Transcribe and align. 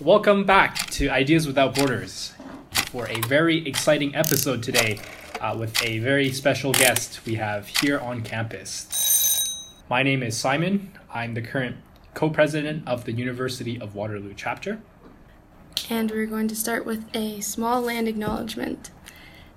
Welcome 0.00 0.44
back 0.44 0.86
to 0.92 1.10
Ideas 1.10 1.46
Without 1.46 1.74
Borders 1.74 2.32
for 2.86 3.06
a 3.10 3.20
very 3.28 3.68
exciting 3.68 4.14
episode 4.14 4.62
today 4.62 4.98
uh, 5.42 5.54
with 5.58 5.76
a 5.84 5.98
very 5.98 6.32
special 6.32 6.72
guest 6.72 7.26
we 7.26 7.34
have 7.34 7.68
here 7.68 7.98
on 7.98 8.22
campus. 8.22 9.84
My 9.90 10.02
name 10.02 10.22
is 10.22 10.38
Simon. 10.38 10.90
I'm 11.12 11.34
the 11.34 11.42
current 11.42 11.76
co 12.14 12.30
president 12.30 12.88
of 12.88 13.04
the 13.04 13.12
University 13.12 13.78
of 13.78 13.94
Waterloo 13.94 14.32
chapter. 14.34 14.80
And 15.90 16.10
we're 16.10 16.24
going 16.24 16.48
to 16.48 16.56
start 16.56 16.86
with 16.86 17.04
a 17.14 17.42
small 17.42 17.82
land 17.82 18.08
acknowledgement. 18.08 18.90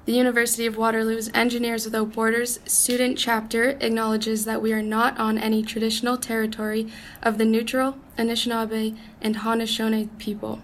The 0.03 0.11
University 0.11 0.65
of 0.65 0.75
Waterloo's 0.75 1.31
Engineers 1.33 1.85
Without 1.85 2.11
Borders 2.11 2.59
student 2.65 3.17
chapter 3.17 3.77
acknowledges 3.79 4.43
that 4.43 4.61
we 4.61 4.73
are 4.73 4.81
not 4.81 5.17
on 5.17 5.37
any 5.37 5.63
traditional 5.63 6.17
territory 6.17 6.91
of 7.21 7.37
the 7.37 7.45
neutral, 7.45 7.95
Anishinaabe, 8.17 8.97
and 9.21 9.37
Haudenosaunee 9.37 10.09
people. 10.17 10.61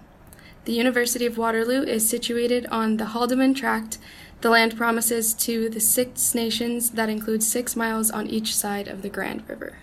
The 0.66 0.72
University 0.72 1.26
of 1.26 1.38
Waterloo 1.38 1.82
is 1.82 2.08
situated 2.08 2.66
on 2.66 2.96
the 2.96 3.06
Haldimand 3.06 3.56
Tract. 3.56 3.98
The 4.42 4.50
land 4.50 4.76
promises 4.76 5.34
to 5.34 5.68
the 5.68 5.80
Six 5.80 6.34
Nations 6.34 6.90
that 6.90 7.08
includes 7.08 7.50
six 7.50 7.74
miles 7.74 8.10
on 8.10 8.26
each 8.26 8.54
side 8.54 8.88
of 8.88 9.02
the 9.02 9.08
Grand 9.08 9.48
River. 9.48 9.78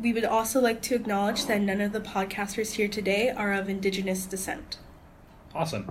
We 0.00 0.12
would 0.12 0.24
also 0.24 0.60
like 0.60 0.82
to 0.82 0.94
acknowledge 0.94 1.46
that 1.46 1.60
none 1.60 1.80
of 1.80 1.92
the 1.92 2.00
podcasters 2.00 2.72
here 2.72 2.88
today 2.88 3.30
are 3.30 3.52
of 3.52 3.68
Indigenous 3.68 4.26
descent. 4.26 4.78
Awesome. 5.54 5.90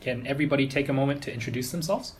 Can 0.00 0.26
everybody 0.26 0.68
take 0.68 0.88
a 0.88 0.92
moment 0.92 1.22
to 1.24 1.32
introduce 1.32 1.70
themselves? 1.70 2.14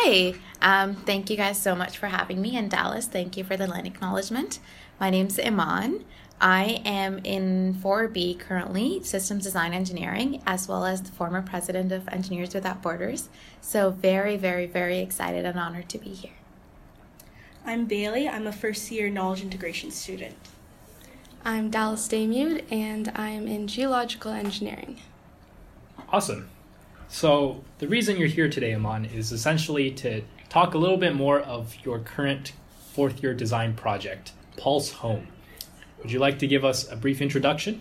Hi, 0.00 0.34
um, 0.62 0.94
thank 0.94 1.28
you 1.28 1.36
guys 1.36 1.60
so 1.60 1.74
much 1.74 1.98
for 1.98 2.06
having 2.06 2.40
me 2.40 2.56
in 2.56 2.68
Dallas. 2.68 3.06
Thank 3.06 3.36
you 3.36 3.42
for 3.42 3.56
the 3.56 3.66
land 3.66 3.84
acknowledgement. 3.84 4.60
My 5.00 5.10
name's 5.10 5.38
Emman. 5.38 6.04
I 6.40 6.80
am 6.84 7.18
in 7.24 7.74
4B 7.74 8.38
currently, 8.38 9.02
Systems 9.02 9.42
Design 9.42 9.72
Engineering, 9.72 10.40
as 10.46 10.68
well 10.68 10.84
as 10.84 11.02
the 11.02 11.10
former 11.10 11.42
president 11.42 11.90
of 11.90 12.06
Engineers 12.10 12.54
Without 12.54 12.80
Borders. 12.80 13.28
So, 13.60 13.90
very, 13.90 14.36
very, 14.36 14.66
very 14.66 15.00
excited 15.00 15.44
and 15.44 15.58
honored 15.58 15.88
to 15.88 15.98
be 15.98 16.10
here. 16.10 16.38
I'm 17.66 17.86
Bailey. 17.86 18.28
I'm 18.28 18.46
a 18.46 18.52
first 18.52 18.92
year 18.92 19.10
knowledge 19.10 19.42
integration 19.42 19.90
student. 19.90 20.36
I'm 21.44 21.70
Dallas 21.70 22.06
Damude, 22.06 22.62
and 22.70 23.10
I'm 23.16 23.48
in 23.48 23.66
geological 23.66 24.30
engineering. 24.30 25.00
Awesome. 26.12 26.48
So, 27.08 27.64
the 27.78 27.88
reason 27.88 28.18
you're 28.18 28.28
here 28.28 28.50
today, 28.50 28.72
Emman, 28.72 29.12
is 29.12 29.32
essentially 29.32 29.90
to 29.92 30.22
talk 30.50 30.74
a 30.74 30.78
little 30.78 30.98
bit 30.98 31.14
more 31.14 31.40
of 31.40 31.74
your 31.82 31.98
current 31.98 32.52
fourth 32.92 33.22
year 33.22 33.32
design 33.32 33.74
project, 33.74 34.32
Pulse 34.58 34.92
Home. 34.92 35.26
Would 35.98 36.12
you 36.12 36.18
like 36.18 36.38
to 36.40 36.46
give 36.46 36.64
us 36.64 36.90
a 36.90 36.96
brief 36.96 37.22
introduction? 37.22 37.80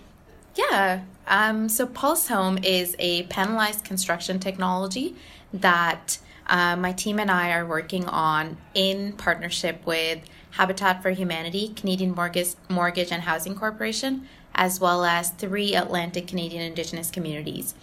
Yeah. 0.56 1.02
Um, 1.28 1.68
so, 1.68 1.86
Pulse 1.86 2.30
Home 2.30 2.58
is 2.64 2.96
a 3.00 3.24
panelized 3.24 3.84
construction 3.84 4.40
technology 4.40 5.16
that 5.54 6.20
uh, 6.48 6.78
my 6.78 6.94
team 6.94 7.20
and 7.20 7.30
I 7.30 7.52
are 7.52 7.66
working 7.66 8.06
on 8.06 8.58
in 8.74 9.12
partnership 9.12 9.86
with 9.86 10.20
Habitat 10.52 11.04
for 11.04 11.10
Humanity, 11.12 11.74
Canadian 11.76 12.16
Mortgage, 12.16 12.56
Mortgage 12.70 13.12
and 13.12 13.24
Housing 13.24 13.56
Corporation, 13.56 14.26
as 14.56 14.80
well 14.80 15.04
as 15.04 15.32
three 15.32 15.76
Atlantic 15.76 16.28
Canadian 16.28 16.64
Indigenous 16.64 17.12
communities 17.12 17.76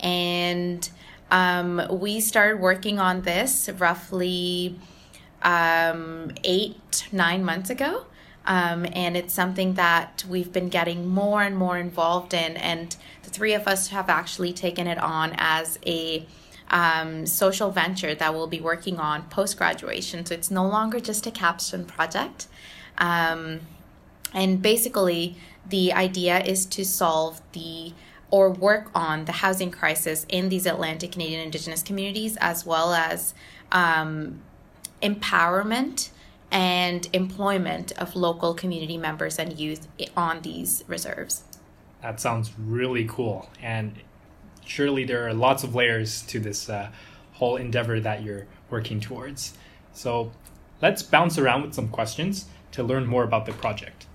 and 0.00 0.88
um, 1.30 1.82
we 1.90 2.20
started 2.20 2.60
working 2.60 2.98
on 2.98 3.22
this 3.22 3.68
roughly 3.78 4.78
um, 5.42 6.32
eight, 6.44 7.08
nine 7.12 7.44
months 7.44 7.70
ago. 7.70 8.06
Um, 8.46 8.86
and 8.92 9.16
it's 9.16 9.32
something 9.32 9.74
that 9.74 10.24
we've 10.28 10.52
been 10.52 10.68
getting 10.68 11.08
more 11.08 11.42
and 11.42 11.56
more 11.56 11.78
involved 11.78 12.34
in. 12.34 12.56
And 12.56 12.94
the 13.22 13.30
three 13.30 13.54
of 13.54 13.66
us 13.66 13.88
have 13.88 14.10
actually 14.10 14.52
taken 14.52 14.86
it 14.86 14.98
on 14.98 15.34
as 15.38 15.78
a 15.86 16.26
um, 16.70 17.26
social 17.26 17.70
venture 17.70 18.14
that 18.14 18.34
we'll 18.34 18.46
be 18.46 18.60
working 18.60 18.98
on 18.98 19.22
post 19.24 19.56
graduation. 19.56 20.26
So 20.26 20.34
it's 20.34 20.50
no 20.50 20.66
longer 20.66 21.00
just 21.00 21.26
a 21.26 21.30
capstone 21.30 21.84
project. 21.84 22.46
Um, 22.98 23.60
and 24.34 24.60
basically, 24.60 25.36
the 25.68 25.92
idea 25.92 26.40
is 26.40 26.66
to 26.66 26.84
solve 26.84 27.40
the 27.52 27.92
or 28.34 28.50
work 28.50 28.90
on 28.96 29.26
the 29.26 29.30
housing 29.46 29.70
crisis 29.70 30.26
in 30.28 30.48
these 30.48 30.66
Atlantic 30.66 31.12
Canadian 31.12 31.40
Indigenous 31.40 31.84
communities, 31.84 32.36
as 32.40 32.66
well 32.66 32.92
as 32.92 33.32
um, 33.70 34.40
empowerment 35.00 36.10
and 36.50 37.08
employment 37.12 37.92
of 37.92 38.16
local 38.16 38.52
community 38.52 38.98
members 38.98 39.38
and 39.38 39.56
youth 39.56 39.86
on 40.16 40.42
these 40.42 40.82
reserves. 40.88 41.44
That 42.02 42.18
sounds 42.18 42.50
really 42.58 43.04
cool. 43.04 43.48
And 43.62 43.94
surely 44.66 45.04
there 45.04 45.28
are 45.28 45.32
lots 45.32 45.62
of 45.62 45.76
layers 45.76 46.20
to 46.22 46.40
this 46.40 46.68
uh, 46.68 46.90
whole 47.34 47.54
endeavor 47.54 48.00
that 48.00 48.24
you're 48.24 48.46
working 48.68 48.98
towards. 48.98 49.56
So 49.92 50.32
let's 50.82 51.04
bounce 51.04 51.38
around 51.38 51.62
with 51.62 51.74
some 51.74 51.86
questions 51.86 52.46
to 52.72 52.82
learn 52.82 53.06
more 53.06 53.22
about 53.22 53.46
the 53.46 53.52
project. 53.52 54.06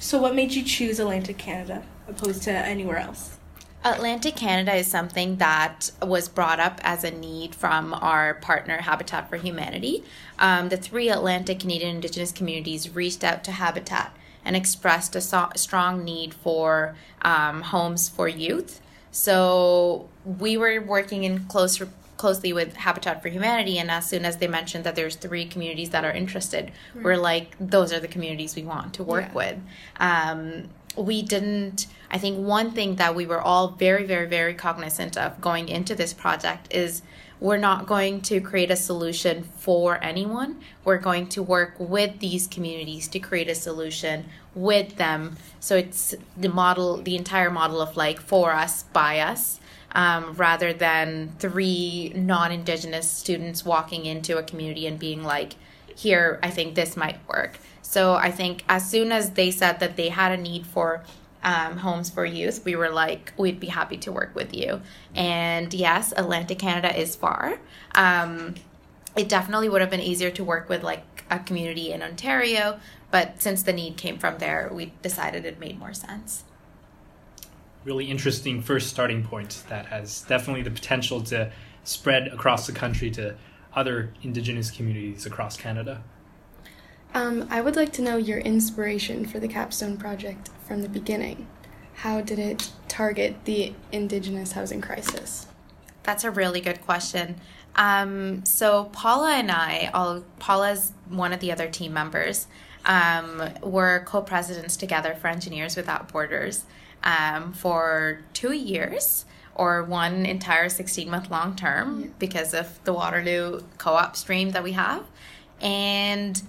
So, 0.00 0.18
what 0.18 0.34
made 0.34 0.54
you 0.54 0.64
choose 0.64 0.98
Atlantic 0.98 1.36
Canada 1.36 1.84
opposed 2.10 2.42
to 2.44 2.52
anywhere 2.52 2.98
else? 2.98 3.36
Atlantic 3.82 4.36
Canada 4.36 4.74
is 4.74 4.86
something 4.86 5.36
that 5.36 5.90
was 6.02 6.28
brought 6.28 6.60
up 6.60 6.80
as 6.84 7.02
a 7.02 7.10
need 7.10 7.54
from 7.54 7.94
our 7.94 8.34
partner 8.34 8.78
Habitat 8.78 9.30
for 9.30 9.38
Humanity. 9.38 10.04
Um, 10.38 10.68
the 10.68 10.76
three 10.76 11.08
Atlantic 11.08 11.60
Canadian 11.60 11.96
Indigenous 11.96 12.30
communities 12.30 12.94
reached 12.94 13.24
out 13.24 13.42
to 13.44 13.52
Habitat 13.52 14.14
and 14.44 14.54
expressed 14.54 15.16
a 15.16 15.20
so- 15.22 15.52
strong 15.56 16.04
need 16.04 16.34
for 16.34 16.94
um, 17.22 17.62
homes 17.62 18.08
for 18.08 18.28
youth. 18.28 18.82
So 19.12 20.08
we 20.24 20.58
were 20.58 20.80
working 20.82 21.24
in 21.24 21.46
close 21.46 21.80
closely 22.20 22.52
with 22.52 22.76
Habitat 22.76 23.22
for 23.22 23.30
Humanity, 23.30 23.78
and 23.78 23.90
as 23.90 24.06
soon 24.06 24.26
as 24.26 24.36
they 24.36 24.46
mentioned 24.46 24.84
that 24.84 24.94
there's 24.94 25.16
three 25.16 25.46
communities 25.46 25.88
that 25.90 26.04
are 26.04 26.12
interested, 26.12 26.70
mm. 26.94 27.02
we're 27.02 27.16
like, 27.16 27.56
those 27.58 27.94
are 27.94 27.98
the 27.98 28.08
communities 28.08 28.54
we 28.54 28.62
want 28.62 28.92
to 28.94 29.02
work 29.02 29.28
yeah. 29.28 29.40
with. 29.40 29.58
Um, 29.98 30.68
we 30.96 31.22
didn't. 31.22 31.86
I 32.10 32.18
think 32.18 32.36
one 32.36 32.72
thing 32.72 32.96
that 32.96 33.14
we 33.14 33.24
were 33.24 33.40
all 33.40 33.68
very, 33.68 34.04
very, 34.04 34.26
very 34.26 34.52
cognizant 34.52 35.16
of 35.16 35.40
going 35.40 35.70
into 35.70 35.94
this 35.94 36.12
project 36.12 36.68
is 36.74 37.00
we're 37.40 37.56
not 37.56 37.86
going 37.86 38.20
to 38.22 38.40
create 38.42 38.70
a 38.70 38.76
solution 38.76 39.44
for 39.44 39.98
anyone. 40.04 40.60
We're 40.84 40.98
going 40.98 41.28
to 41.28 41.42
work 41.42 41.74
with 41.78 42.18
these 42.18 42.46
communities 42.46 43.08
to 43.08 43.18
create 43.18 43.48
a 43.48 43.54
solution 43.54 44.26
with 44.54 44.96
them. 44.96 45.36
So 45.58 45.76
it's 45.76 46.14
the 46.36 46.50
model, 46.50 46.98
the 46.98 47.16
entire 47.16 47.50
model 47.50 47.80
of 47.80 47.96
like 47.96 48.20
for 48.20 48.52
us, 48.52 48.82
by 48.92 49.20
us 49.20 49.59
um, 49.92 50.34
rather 50.34 50.72
than 50.72 51.32
three 51.38 52.12
non 52.14 52.52
Indigenous 52.52 53.10
students 53.10 53.64
walking 53.64 54.06
into 54.06 54.38
a 54.38 54.42
community 54.42 54.86
and 54.86 54.98
being 54.98 55.22
like, 55.22 55.54
here, 55.94 56.38
I 56.42 56.50
think 56.50 56.74
this 56.74 56.96
might 56.96 57.18
work. 57.28 57.58
So 57.82 58.14
I 58.14 58.30
think 58.30 58.64
as 58.68 58.88
soon 58.88 59.12
as 59.12 59.30
they 59.32 59.50
said 59.50 59.80
that 59.80 59.96
they 59.96 60.08
had 60.08 60.32
a 60.32 60.36
need 60.36 60.66
for 60.66 61.02
um, 61.42 61.78
homes 61.78 62.08
for 62.10 62.24
youth, 62.24 62.64
we 62.64 62.76
were 62.76 62.90
like, 62.90 63.32
we'd 63.36 63.60
be 63.60 63.66
happy 63.66 63.96
to 63.98 64.12
work 64.12 64.34
with 64.34 64.54
you. 64.54 64.80
And 65.14 65.72
yes, 65.74 66.12
Atlantic 66.16 66.58
Canada 66.58 66.98
is 66.98 67.16
far. 67.16 67.58
Um, 67.94 68.54
it 69.16 69.28
definitely 69.28 69.68
would 69.68 69.80
have 69.80 69.90
been 69.90 70.00
easier 70.00 70.30
to 70.30 70.44
work 70.44 70.68
with 70.68 70.82
like 70.84 71.24
a 71.30 71.40
community 71.40 71.92
in 71.92 72.02
Ontario, 72.02 72.78
but 73.10 73.42
since 73.42 73.62
the 73.62 73.72
need 73.72 73.96
came 73.96 74.18
from 74.18 74.38
there, 74.38 74.70
we 74.72 74.92
decided 75.02 75.44
it 75.44 75.58
made 75.58 75.78
more 75.78 75.92
sense 75.92 76.44
really 77.84 78.06
interesting 78.06 78.60
first 78.60 78.88
starting 78.88 79.22
point 79.22 79.64
that 79.68 79.86
has 79.86 80.22
definitely 80.22 80.62
the 80.62 80.70
potential 80.70 81.20
to 81.22 81.50
spread 81.84 82.28
across 82.28 82.66
the 82.66 82.72
country 82.72 83.10
to 83.10 83.36
other 83.74 84.12
Indigenous 84.22 84.70
communities 84.70 85.26
across 85.26 85.56
Canada. 85.56 86.02
Um, 87.14 87.46
I 87.50 87.60
would 87.60 87.76
like 87.76 87.92
to 87.94 88.02
know 88.02 88.16
your 88.16 88.38
inspiration 88.38 89.24
for 89.24 89.40
the 89.40 89.48
Capstone 89.48 89.96
project 89.96 90.50
from 90.66 90.82
the 90.82 90.88
beginning. 90.88 91.48
How 91.94 92.20
did 92.20 92.38
it 92.38 92.70
target 92.88 93.44
the 93.44 93.74
Indigenous 93.92 94.52
housing 94.52 94.80
crisis? 94.80 95.46
That's 96.02 96.24
a 96.24 96.30
really 96.30 96.60
good 96.60 96.80
question. 96.82 97.36
Um, 97.76 98.44
so 98.44 98.84
Paula 98.92 99.32
and 99.34 99.50
I, 99.50 99.90
all 99.92 100.24
Paula's 100.38 100.92
one 101.08 101.32
of 101.32 101.40
the 101.40 101.52
other 101.52 101.68
team 101.68 101.92
members, 101.92 102.46
um, 102.86 103.42
were 103.62 104.02
co-presidents 104.06 104.76
together 104.76 105.14
for 105.14 105.28
Engineers 105.28 105.76
Without 105.76 106.08
Borders 106.08 106.64
um, 107.04 107.52
for 107.52 108.20
two 108.32 108.52
years 108.52 109.24
or 109.54 109.82
one 109.82 110.24
entire 110.24 110.68
16 110.68 111.10
month 111.10 111.30
long 111.30 111.54
term 111.56 112.00
yeah. 112.00 112.06
because 112.18 112.54
of 112.54 112.82
the 112.84 112.92
Waterloo 112.92 113.60
co 113.78 113.94
op 113.94 114.16
stream 114.16 114.50
that 114.50 114.62
we 114.62 114.72
have. 114.72 115.04
And 115.60 116.40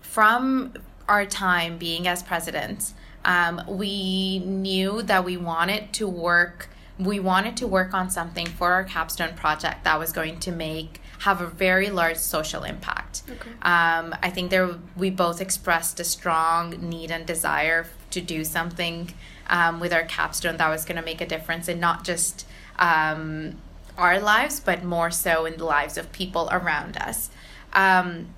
from 0.00 0.74
our 1.08 1.26
time 1.26 1.78
being 1.78 2.08
as 2.08 2.22
presidents, 2.22 2.94
um, 3.24 3.62
we 3.68 4.40
knew 4.40 5.02
that 5.02 5.24
we 5.24 5.36
wanted 5.36 5.92
to 5.94 6.08
work 6.08 6.70
we 6.98 7.20
wanted 7.20 7.58
to 7.58 7.66
work 7.66 7.92
on 7.92 8.08
something 8.08 8.46
for 8.46 8.72
our 8.72 8.82
capstone 8.82 9.34
project 9.34 9.84
that 9.84 9.98
was 9.98 10.12
going 10.12 10.40
to 10.40 10.50
make 10.50 11.00
have 11.20 11.40
a 11.40 11.46
very 11.46 11.90
large 11.90 12.16
social 12.16 12.62
impact. 12.62 13.22
Okay. 13.28 13.50
Um, 13.62 14.14
I 14.22 14.30
think 14.30 14.50
there 14.50 14.76
we 14.96 15.10
both 15.10 15.40
expressed 15.40 16.00
a 16.00 16.04
strong 16.04 16.70
need 16.88 17.10
and 17.10 17.26
desire 17.26 17.86
to 18.10 18.20
do 18.20 18.44
something 18.44 19.12
um, 19.48 19.80
with 19.80 19.92
our 19.92 20.04
capstone 20.04 20.56
that 20.56 20.68
was 20.68 20.84
going 20.84 20.96
to 20.96 21.04
make 21.04 21.20
a 21.20 21.26
difference 21.26 21.68
in 21.68 21.80
not 21.80 22.04
just 22.04 22.46
um, 22.78 23.56
our 23.96 24.20
lives, 24.20 24.60
but 24.60 24.84
more 24.84 25.10
so 25.10 25.46
in 25.46 25.56
the 25.56 25.64
lives 25.64 25.96
of 25.96 26.12
people 26.12 26.48
around 26.50 26.96
us. 26.96 27.30
Um, 27.72 28.34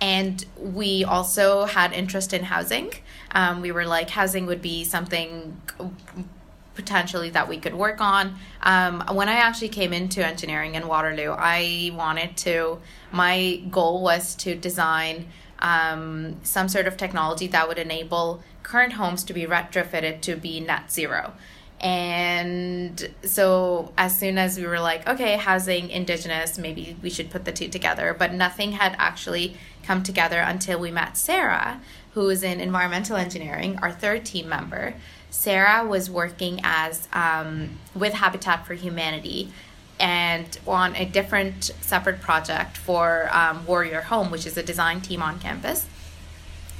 and 0.00 0.44
we 0.58 1.04
also 1.04 1.64
had 1.64 1.92
interest 1.92 2.32
in 2.32 2.44
housing. 2.44 2.92
Um, 3.32 3.62
we 3.62 3.72
were 3.72 3.86
like, 3.86 4.10
housing 4.10 4.46
would 4.46 4.60
be 4.60 4.84
something 4.84 5.60
potentially 6.74 7.30
that 7.30 7.48
we 7.48 7.58
could 7.58 7.74
work 7.74 8.00
on. 8.00 8.36
Um, 8.62 9.02
when 9.12 9.28
I 9.28 9.36
actually 9.36 9.70
came 9.70 9.94
into 9.94 10.24
engineering 10.24 10.74
in 10.74 10.86
Waterloo, 10.86 11.34
I 11.36 11.90
wanted 11.94 12.36
to, 12.38 12.78
my 13.10 13.62
goal 13.70 14.02
was 14.02 14.34
to 14.36 14.54
design 14.54 15.28
um, 15.58 16.36
some 16.42 16.68
sort 16.68 16.86
of 16.86 16.98
technology 16.98 17.46
that 17.48 17.66
would 17.66 17.78
enable 17.78 18.42
current 18.66 18.94
homes 18.94 19.22
to 19.22 19.32
be 19.32 19.46
retrofitted 19.46 20.20
to 20.22 20.34
be 20.34 20.58
net 20.58 20.90
zero. 20.90 21.32
And 21.80 23.14
so, 23.22 23.92
as 23.96 24.18
soon 24.18 24.38
as 24.38 24.58
we 24.58 24.66
were 24.66 24.80
like, 24.80 25.06
okay, 25.06 25.36
housing, 25.36 25.90
indigenous, 25.90 26.58
maybe 26.58 26.96
we 27.00 27.10
should 27.10 27.30
put 27.30 27.44
the 27.44 27.52
two 27.52 27.68
together, 27.68 28.14
but 28.18 28.32
nothing 28.32 28.72
had 28.72 28.96
actually 28.98 29.56
come 29.84 30.02
together 30.02 30.40
until 30.40 30.80
we 30.80 30.90
met 30.90 31.16
Sarah, 31.16 31.80
who 32.14 32.28
is 32.28 32.42
in 32.42 32.60
environmental 32.60 33.16
engineering, 33.16 33.78
our 33.82 33.92
third 33.92 34.24
team 34.24 34.48
member. 34.48 34.94
Sarah 35.30 35.86
was 35.86 36.10
working 36.10 36.60
as 36.64 37.08
um, 37.12 37.78
with 37.94 38.14
Habitat 38.14 38.66
for 38.66 38.74
Humanity 38.74 39.52
and 40.00 40.58
on 40.66 40.96
a 40.96 41.04
different 41.04 41.72
separate 41.82 42.20
project 42.20 42.76
for 42.76 43.28
um, 43.32 43.64
Warrior 43.66 44.00
Home, 44.02 44.30
which 44.30 44.46
is 44.46 44.56
a 44.56 44.62
design 44.62 45.02
team 45.02 45.22
on 45.22 45.38
campus. 45.38 45.86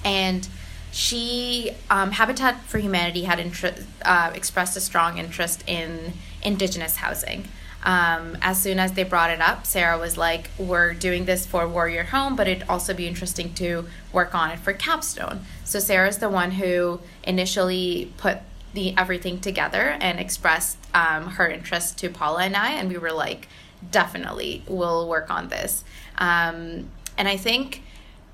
And 0.05 0.49
she, 0.93 1.73
um, 1.91 2.13
Habitat 2.13 2.63
for 2.63 2.79
Humanity, 2.79 3.25
had 3.25 3.41
uh, 4.03 4.33
expressed 4.35 4.77
a 4.77 4.81
strong 4.81 5.19
interest 5.19 5.63
in 5.67 6.15
Indigenous 6.43 6.97
housing. 6.97 7.49
Um, 7.85 8.37
as 8.43 8.61
soon 8.61 8.81
as 8.81 8.93
they 8.93 9.05
brought 9.05 9.31
it 9.31 9.41
up, 9.41 9.65
Sarah 9.65 9.99
was 9.99 10.17
like, 10.17 10.51
We're 10.59 10.93
doing 10.93 11.25
this 11.25 11.47
for 11.47 11.69
Warrior 11.69 12.05
Home, 12.05 12.35
but 12.35 12.49
it'd 12.49 12.69
also 12.69 12.95
be 12.95 13.07
interesting 13.07 13.55
to 13.55 13.87
work 14.13 14.35
on 14.35 14.51
it 14.51 14.59
for 14.59 14.73
Capstone. 14.73 15.41
So 15.65 15.79
Sarah's 15.79 16.19
the 16.19 16.29
one 16.29 16.53
who 16.53 17.01
initially 17.23 18.13
put 18.17 18.39
the 18.75 18.97
everything 18.99 19.41
together 19.41 19.97
and 20.01 20.19
expressed 20.19 20.79
um, 20.95 21.29
her 21.31 21.49
interest 21.49 21.99
to 21.99 22.11
Paula 22.11 22.43
and 22.45 22.57
I, 22.57 22.73
and 22.73 22.89
we 22.89 22.99
were 22.99 23.13
like, 23.13 23.49
definitely, 23.91 24.63
we'll 24.67 25.09
work 25.09 25.31
on 25.31 25.49
this. 25.49 25.85
Um, 26.19 26.89
and 27.19 27.29
I 27.29 27.37
think, 27.37 27.83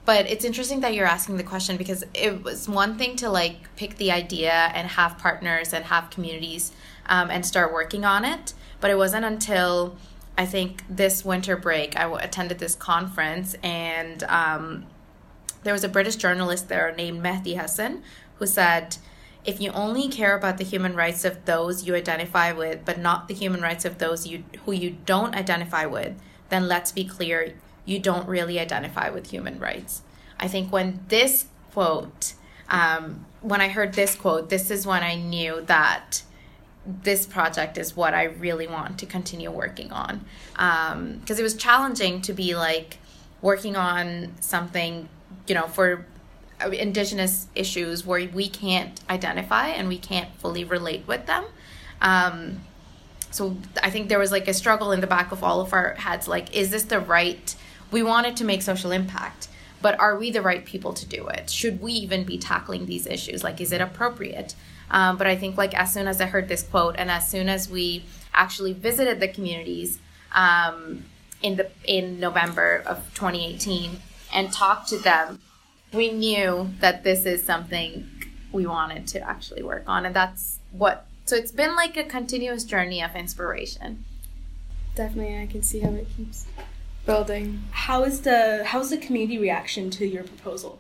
but 0.05 0.27
it's 0.29 0.45
interesting 0.45 0.81
that 0.81 0.95
you're 0.95 1.07
asking 1.07 1.37
the 1.37 1.45
question 1.45 1.77
because 1.77 2.05
it 2.15 2.43
was 2.43 2.69
one 2.69 2.99
thing 2.99 3.17
to 3.17 3.31
like 3.31 3.75
pick 3.77 3.97
the 3.97 4.11
idea 4.11 4.53
and 4.53 4.89
have 4.89 5.19
partners 5.19 5.73
and 5.73 5.85
have 5.85 6.11
communities 6.11 6.73
um, 7.07 7.31
and 7.31 7.47
start 7.47 7.73
working 7.73 8.05
on 8.05 8.25
it, 8.25 8.55
but 8.81 8.91
it 8.91 8.97
wasn't 8.97 9.25
until 9.25 9.97
I 10.37 10.47
think 10.47 10.83
this 10.89 11.25
winter 11.25 11.57
break 11.57 11.97
I 11.97 12.11
attended 12.21 12.59
this 12.59 12.75
conference 12.75 13.55
and 13.63 14.25
um, 14.25 14.87
there 15.63 15.73
was 15.73 15.85
a 15.85 15.89
British 15.89 16.17
journalist 16.17 16.69
there 16.69 16.95
named 16.97 17.23
Mehdi 17.23 17.61
Hasan 17.61 18.03
who 18.39 18.47
said 18.47 18.97
if 19.45 19.61
you 19.61 19.71
only 19.73 20.09
care 20.09 20.37
about 20.37 20.59
the 20.59 20.65
human 20.65 20.95
rights 20.95 21.25
of 21.25 21.45
those 21.47 21.85
you 21.85 21.95
identify 21.95 22.53
with, 22.53 22.85
but 22.85 22.99
not 22.99 23.27
the 23.27 23.35
human 23.35 23.61
rights 23.61 23.85
of 23.85 23.99
those 23.99 24.27
you 24.27 24.45
who 24.65 24.73
you 24.73 24.97
don't 25.05 25.35
identify 25.35 25.85
with, 25.85 26.15
then 26.49 26.69
let's 26.69 26.93
be 26.93 27.05
clear, 27.05 27.55
you 27.85 27.99
don't 27.99 28.29
really 28.29 28.59
identify 28.59 29.11
with 29.11 29.31
human 29.31 29.59
rights. 29.59 30.03
I 30.39 30.49
think 30.49 30.73
when 30.73 31.01
this 31.09 31.47
quote, 31.73 32.35
um, 32.69 33.27
when 33.41 33.61
I 33.61 33.69
heard 33.69 33.95
this 33.95 34.15
quote, 34.15 34.51
this 34.51 34.71
is 34.71 34.87
when 34.87 35.03
I 35.03 35.17
knew 35.17 35.63
that 35.63 36.23
this 36.85 37.27
project 37.27 37.79
is 37.79 37.97
what 37.97 38.15
I 38.15 38.25
really 38.25 38.67
want 38.67 38.99
to 38.99 39.07
continue 39.07 39.51
working 39.51 39.93
on. 39.93 40.25
Because 40.53 40.93
um, 40.93 41.39
it 41.39 41.43
was 41.43 41.55
challenging 41.55 42.21
to 42.23 42.33
be 42.33 42.57
like 42.57 42.99
working 43.41 43.77
on 43.77 44.33
something, 44.41 45.09
you 45.47 45.55
know, 45.55 45.67
for 45.67 46.07
indigenous 46.73 47.49
issues 47.55 48.07
where 48.07 48.29
we 48.29 48.49
can't 48.49 49.01
identify 49.11 49.69
and 49.69 49.89
we 49.89 49.99
can't 49.99 50.35
fully 50.37 50.65
relate 50.65 51.05
with 51.07 51.27
them. 51.27 51.45
Um, 52.01 52.61
so 53.31 53.57
I 53.83 53.91
think 53.91 54.09
there 54.09 54.19
was 54.19 54.31
like 54.31 54.47
a 54.47 54.55
struggle 54.55 54.93
in 54.93 55.01
the 55.01 55.07
back 55.07 55.33
of 55.33 55.43
all 55.43 55.61
of 55.61 55.73
our 55.73 55.95
heads 55.95 56.29
like, 56.29 56.55
is 56.55 56.71
this 56.71 56.85
the 56.85 57.01
right? 57.01 57.55
We 57.93 58.03
wanted 58.03 58.37
to 58.39 58.45
make 58.45 58.63
social 58.63 58.91
impact, 58.91 59.49
but 59.81 59.99
are 60.01 60.19
we 60.19 60.31
the 60.31 60.43
right 60.43 60.65
people 60.65 60.93
to 60.95 61.07
do 61.07 61.29
it? 61.29 61.51
Should 61.51 61.81
we 61.81 61.93
even 61.93 62.25
be 62.25 62.39
tackling 62.39 62.87
these 62.87 63.07
issues? 63.07 63.45
Like, 63.45 63.61
is 63.61 63.71
it 63.71 63.81
appropriate? 63.81 64.55
Um, 64.91 65.17
but 65.17 65.27
I 65.27 65.37
think 65.37 65.57
like 65.57 65.75
as 65.75 65.93
soon 65.93 66.09
as 66.09 66.21
I 66.21 66.27
heard 66.27 66.49
this 66.49 66.63
quote 66.63 66.97
and 66.99 67.11
as 67.11 67.29
soon 67.29 67.49
as 67.49 67.69
we 67.69 68.05
actually 68.35 68.73
visited 68.73 69.21
the 69.21 69.29
communities 69.29 69.99
um, 70.35 71.05
in 71.43 71.57
the 71.57 71.71
in 71.85 72.19
November 72.19 72.83
of 72.87 72.99
2018 73.15 73.99
and 74.33 74.53
talked 74.53 74.89
to 74.89 74.99
them 74.99 75.41
we 75.93 76.11
knew 76.11 76.71
that 76.81 77.05
this 77.05 77.27
is 77.27 77.43
something 77.43 78.09
we 78.51 78.67
wanted 78.67 79.07
to 79.07 79.21
actually 79.21 79.63
work 79.63 79.85
on 79.87 80.07
and 80.07 80.15
that's 80.15 80.59
what 80.73 81.07
so 81.25 81.37
it's 81.37 81.53
been 81.53 81.75
like 81.75 81.97
a 81.97 82.05
continuous 82.05 82.65
journey 82.65 83.03
of 83.03 83.15
inspiration 83.15 84.05
definitely 84.95 85.39
i 85.39 85.47
can 85.47 85.63
see 85.63 85.81
how 85.81 85.91
it 85.91 86.07
keeps 86.17 86.47
building. 87.05 87.65
How 87.71 88.05
is 88.05 88.23
the 88.23 88.63
how's 88.65 88.91
the 88.91 88.99
community 88.99 89.39
reaction 89.39 89.91
to 89.91 90.07
your 90.07 90.25
proposal? 90.25 90.79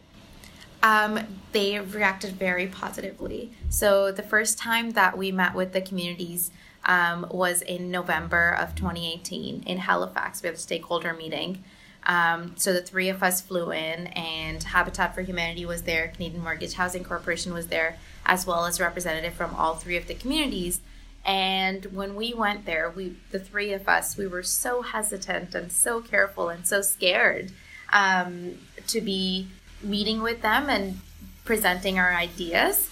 Um, 0.82 1.20
they 1.52 1.78
reacted 1.78 2.32
very 2.32 2.66
positively. 2.66 3.52
So 3.68 4.10
the 4.10 4.22
first 4.22 4.58
time 4.58 4.90
that 4.90 5.16
we 5.16 5.30
met 5.30 5.54
with 5.54 5.72
the 5.72 5.80
communities 5.80 6.50
um, 6.84 7.26
was 7.30 7.62
in 7.62 7.92
november 7.92 8.50
of 8.50 8.74
2018 8.74 9.62
in 9.64 9.78
halifax. 9.78 10.42
We 10.42 10.48
had 10.48 10.56
a 10.56 10.58
stakeholder 10.58 11.12
meeting. 11.14 11.62
Um, 12.04 12.54
so 12.56 12.72
the 12.72 12.82
three 12.82 13.08
of 13.08 13.22
us 13.22 13.40
flew 13.40 13.70
in, 13.70 14.08
and 14.08 14.60
Habitat 14.60 15.14
for 15.14 15.22
Humanity 15.22 15.64
was 15.64 15.82
there, 15.82 16.08
Canadian 16.08 16.42
Mortgage 16.42 16.74
Housing 16.74 17.04
Corporation 17.04 17.54
was 17.54 17.68
there, 17.68 17.96
as 18.26 18.44
well 18.44 18.66
as 18.66 18.80
representative 18.80 19.34
from 19.34 19.54
all 19.54 19.76
three 19.76 19.96
of 19.96 20.08
the 20.08 20.14
communities. 20.14 20.80
And 21.24 21.86
when 21.86 22.16
we 22.16 22.34
went 22.34 22.66
there, 22.66 22.90
we 22.90 23.16
the 23.30 23.38
three 23.38 23.72
of 23.72 23.88
us, 23.88 24.16
we 24.16 24.26
were 24.26 24.42
so 24.42 24.82
hesitant 24.82 25.54
and 25.54 25.70
so 25.70 26.00
careful 26.00 26.48
and 26.48 26.66
so 26.66 26.82
scared 26.82 27.52
um, 27.92 28.58
to 28.88 29.00
be 29.00 29.48
meeting 29.82 30.22
with 30.22 30.42
them 30.42 30.68
and 30.68 30.98
presenting 31.44 31.98
our 31.98 32.12
ideas. 32.12 32.90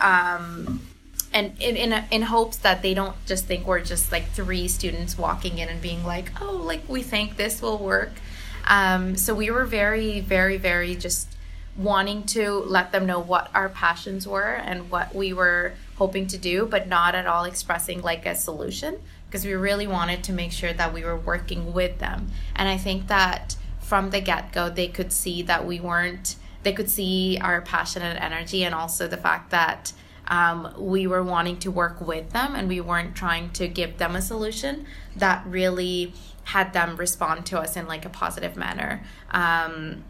Um, 0.00 0.80
and 1.34 1.54
in 1.60 1.76
in, 1.76 2.04
in 2.10 2.22
hopes 2.22 2.58
that 2.58 2.82
they 2.82 2.94
don't 2.94 3.16
just 3.26 3.46
think 3.46 3.66
we're 3.66 3.80
just 3.80 4.12
like 4.12 4.28
three 4.30 4.68
students 4.68 5.18
walking 5.18 5.58
in 5.58 5.68
and 5.68 5.80
being 5.80 6.04
like, 6.04 6.40
oh, 6.40 6.56
like 6.56 6.88
we 6.88 7.02
think 7.02 7.36
this 7.36 7.60
will 7.60 7.78
work. 7.78 8.12
Um, 8.66 9.16
so 9.16 9.34
we 9.34 9.50
were 9.50 9.64
very, 9.64 10.20
very, 10.20 10.56
very 10.56 10.94
just 10.94 11.28
wanting 11.76 12.22
to 12.24 12.60
let 12.60 12.92
them 12.92 13.06
know 13.06 13.18
what 13.18 13.50
our 13.54 13.68
passions 13.68 14.28
were 14.28 14.52
and 14.54 14.90
what 14.90 15.14
we 15.14 15.32
were 15.32 15.72
hoping 16.02 16.26
to 16.26 16.36
do, 16.36 16.66
but 16.66 16.88
not 16.88 17.14
at 17.14 17.28
all 17.28 17.44
expressing 17.44 18.02
like 18.02 18.26
a 18.26 18.34
solution 18.34 18.92
because 19.26 19.44
we 19.44 19.54
really 19.54 19.86
wanted 19.86 20.20
to 20.24 20.32
make 20.32 20.50
sure 20.50 20.72
that 20.72 20.92
we 20.92 21.04
were 21.04 21.16
working 21.16 21.72
with 21.72 22.00
them. 22.00 22.26
And 22.56 22.68
I 22.68 22.76
think 22.76 23.06
that 23.06 23.54
from 23.78 24.10
the 24.10 24.20
get 24.20 24.52
go, 24.52 24.68
they 24.68 24.88
could 24.88 25.12
see 25.12 25.42
that 25.42 25.64
we 25.64 25.78
weren't, 25.78 26.34
they 26.64 26.72
could 26.72 26.90
see 26.90 27.38
our 27.40 27.62
passion 27.62 28.02
and 28.02 28.18
energy, 28.18 28.64
and 28.64 28.74
also 28.74 29.06
the 29.06 29.16
fact 29.16 29.50
that 29.50 29.92
um, 30.26 30.74
we 30.76 31.06
were 31.06 31.22
wanting 31.22 31.58
to 31.60 31.70
work 31.70 32.00
with 32.00 32.30
them 32.30 32.56
and 32.56 32.68
we 32.68 32.80
weren't 32.80 33.14
trying 33.14 33.50
to 33.50 33.68
give 33.68 33.98
them 33.98 34.16
a 34.16 34.22
solution 34.22 34.86
that 35.14 35.46
really 35.46 36.14
had 36.44 36.72
them 36.72 36.96
respond 36.96 37.46
to 37.46 37.60
us 37.60 37.76
in 37.76 37.86
like 37.86 38.04
a 38.04 38.08
positive 38.08 38.56
manner. 38.56 39.04
Um, 39.30 40.02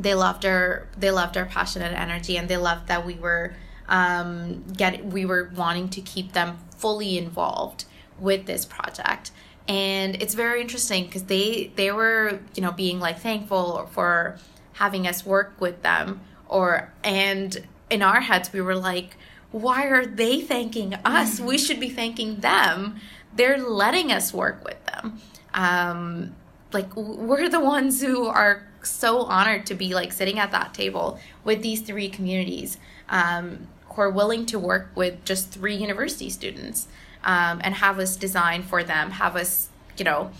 they 0.00 0.14
loved 0.14 0.46
our 0.46 0.86
they 0.96 1.10
loved 1.10 1.36
our 1.36 1.46
passion 1.46 1.82
and 1.82 1.94
energy, 1.94 2.38
and 2.38 2.48
they 2.48 2.56
loved 2.56 2.88
that 2.88 3.04
we 3.04 3.16
were 3.26 3.54
um, 3.88 4.64
get 4.76 5.04
we 5.04 5.24
were 5.24 5.50
wanting 5.54 5.88
to 5.90 6.00
keep 6.00 6.32
them 6.32 6.58
fully 6.76 7.18
involved 7.18 7.84
with 8.18 8.46
this 8.46 8.64
project. 8.64 9.30
And 9.68 10.20
it's 10.22 10.34
very 10.34 10.60
interesting 10.60 11.04
because 11.06 11.24
they 11.24 11.72
they 11.76 11.90
were 11.90 12.40
you 12.54 12.62
know 12.62 12.72
being 12.72 13.00
like 13.00 13.18
thankful 13.18 13.88
for 13.92 14.38
having 14.74 15.06
us 15.06 15.24
work 15.24 15.60
with 15.60 15.82
them, 15.82 16.20
or 16.48 16.92
and 17.02 17.66
in 17.90 18.02
our 18.02 18.20
heads 18.20 18.52
we 18.52 18.60
were 18.60 18.76
like, 18.76 19.16
why 19.50 19.86
are 19.86 20.06
they 20.06 20.40
thanking 20.40 20.94
us? 21.04 21.40
We 21.40 21.58
should 21.58 21.80
be 21.80 21.88
thanking 21.88 22.36
them. 22.36 22.96
They're 23.34 23.58
letting 23.58 24.10
us 24.12 24.32
work 24.32 24.64
with 24.64 24.84
them 24.86 25.20
um, 25.56 26.34
like 26.72 26.94
we're 26.94 27.48
the 27.48 27.60
ones 27.60 28.00
who 28.00 28.26
are 28.26 28.62
so 28.82 29.22
honored 29.22 29.66
to 29.66 29.74
be 29.74 29.94
like 29.94 30.12
sitting 30.12 30.38
at 30.38 30.52
that 30.52 30.74
table 30.74 31.18
with 31.42 31.62
these 31.62 31.80
three 31.80 32.08
communities 32.08 32.78
um, 33.08 33.66
who 33.96 34.02
are 34.02 34.10
willing 34.10 34.44
to 34.44 34.58
work 34.58 34.90
with 34.94 35.24
just 35.24 35.50
three 35.50 35.74
university 35.74 36.28
students 36.28 36.86
um, 37.24 37.60
and 37.64 37.74
have 37.74 37.98
us 37.98 38.14
design 38.14 38.62
for 38.62 38.84
them, 38.84 39.10
have 39.10 39.34
us, 39.34 39.70
you 39.96 40.04
know, 40.04 40.30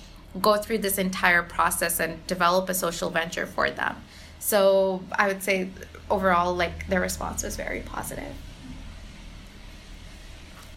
go 0.43 0.57
through 0.59 0.77
this 0.77 0.99
entire 0.99 1.43
process 1.43 1.99
and 1.99 2.25
develop 2.27 2.69
a 2.69 2.75
social 2.75 3.09
venture 3.09 3.47
for 3.47 3.71
them. 3.71 3.97
So 4.39 5.03
I 5.11 5.27
would 5.27 5.43
say 5.43 5.71
overall, 6.11 6.55
like 6.55 6.87
their 6.89 7.01
response 7.01 7.43
was 7.43 7.57
very 7.57 7.81
positive. 7.81 8.35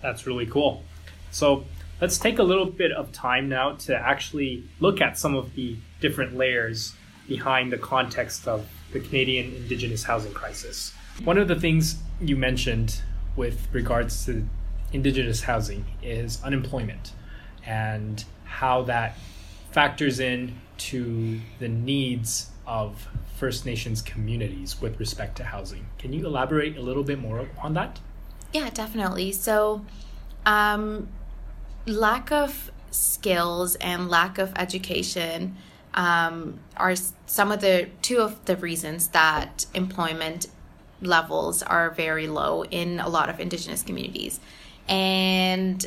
That's 0.01 0.25
really 0.25 0.45
cool. 0.45 0.83
So 1.31 1.65
let's 1.99 2.17
take 2.17 2.39
a 2.39 2.43
little 2.43 2.65
bit 2.65 2.93
of 2.93 3.11
time 3.11 3.49
now 3.49 3.73
to 3.73 3.95
actually 3.95 4.63
look 4.79 5.01
at 5.01 5.19
some 5.19 5.35
of 5.35 5.53
the 5.55 5.75
different 5.99 6.37
layers 6.37 6.93
behind 7.27 7.73
the 7.73 7.77
context 7.77 8.47
of 8.47 8.69
the 8.93 9.01
Canadian 9.01 9.53
Indigenous 9.53 10.05
housing 10.05 10.33
crisis. 10.33 10.93
One 11.25 11.37
of 11.37 11.49
the 11.49 11.59
things 11.59 11.97
you 12.19 12.35
mentioned 12.35 13.01
with 13.35 13.67
regards 13.71 14.25
to 14.25 14.45
Indigenous 14.91 15.43
housing 15.43 15.85
is 16.01 16.43
unemployment 16.43 17.13
and 17.65 18.23
how 18.43 18.81
that 18.83 19.15
factors 19.71 20.19
in 20.19 20.55
to 20.77 21.39
the 21.59 21.67
needs 21.67 22.49
of 22.65 23.07
First 23.35 23.65
Nations 23.65 24.01
communities 24.01 24.81
with 24.81 24.99
respect 24.99 25.37
to 25.37 25.43
housing. 25.43 25.87
Can 25.97 26.11
you 26.11 26.25
elaborate 26.25 26.77
a 26.77 26.81
little 26.81 27.03
bit 27.03 27.19
more 27.19 27.49
on 27.61 27.73
that? 27.75 27.99
Yeah, 28.51 28.69
definitely. 28.69 29.31
So, 29.31 29.85
um, 30.45 31.07
lack 31.85 32.31
of 32.31 32.71
skills 32.91 33.75
and 33.75 34.09
lack 34.09 34.37
of 34.37 34.51
education 34.55 35.55
um, 35.93 36.59
are 36.75 36.95
some 37.27 37.51
of 37.51 37.61
the 37.61 37.89
two 38.01 38.17
of 38.17 38.43
the 38.45 38.57
reasons 38.57 39.09
that 39.09 39.65
employment 39.73 40.47
levels 41.01 41.63
are 41.63 41.89
very 41.91 42.27
low 42.27 42.63
in 42.65 42.99
a 42.99 43.09
lot 43.09 43.29
of 43.29 43.39
Indigenous 43.39 43.83
communities. 43.83 44.39
And 44.87 45.85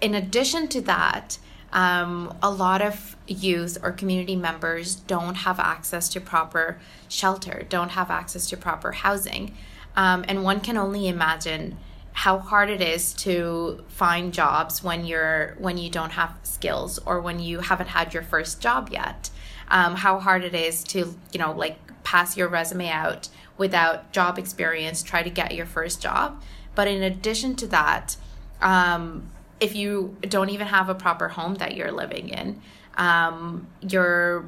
in 0.00 0.14
addition 0.14 0.68
to 0.68 0.80
that, 0.82 1.38
um, 1.72 2.36
a 2.42 2.50
lot 2.50 2.82
of 2.82 3.16
youth 3.26 3.78
or 3.82 3.92
community 3.92 4.36
members 4.36 4.96
don't 4.96 5.36
have 5.36 5.58
access 5.58 6.08
to 6.10 6.20
proper 6.20 6.78
shelter, 7.08 7.64
don't 7.68 7.90
have 7.90 8.10
access 8.10 8.46
to 8.48 8.56
proper 8.56 8.92
housing. 8.92 9.54
Um, 9.96 10.24
and 10.28 10.42
one 10.42 10.60
can 10.60 10.76
only 10.76 11.08
imagine 11.08 11.78
how 12.12 12.38
hard 12.38 12.68
it 12.68 12.82
is 12.82 13.14
to 13.14 13.82
find 13.88 14.34
jobs 14.34 14.82
when 14.82 15.06
you're 15.06 15.54
when 15.58 15.78
you 15.78 15.88
don't 15.88 16.12
have 16.12 16.34
skills 16.42 16.98
or 17.06 17.20
when 17.20 17.40
you 17.40 17.60
haven't 17.60 17.88
had 17.88 18.12
your 18.12 18.22
first 18.22 18.60
job 18.60 18.90
yet 18.92 19.30
um, 19.68 19.96
how 19.96 20.18
hard 20.18 20.44
it 20.44 20.54
is 20.54 20.84
to 20.84 21.16
you 21.32 21.38
know 21.38 21.52
like 21.52 21.78
pass 22.04 22.36
your 22.36 22.48
resume 22.48 22.88
out 22.88 23.28
without 23.58 24.12
job 24.12 24.38
experience 24.38 25.02
try 25.02 25.22
to 25.22 25.30
get 25.30 25.54
your 25.54 25.66
first 25.66 26.02
job 26.02 26.42
but 26.74 26.88
in 26.88 27.02
addition 27.02 27.54
to 27.54 27.66
that 27.66 28.16
um, 28.60 29.30
if 29.60 29.74
you 29.74 30.16
don't 30.22 30.50
even 30.50 30.66
have 30.66 30.88
a 30.88 30.94
proper 30.94 31.28
home 31.28 31.54
that 31.56 31.76
you're 31.76 31.92
living 31.92 32.28
in 32.28 32.60
um, 32.96 33.66
your 33.80 34.46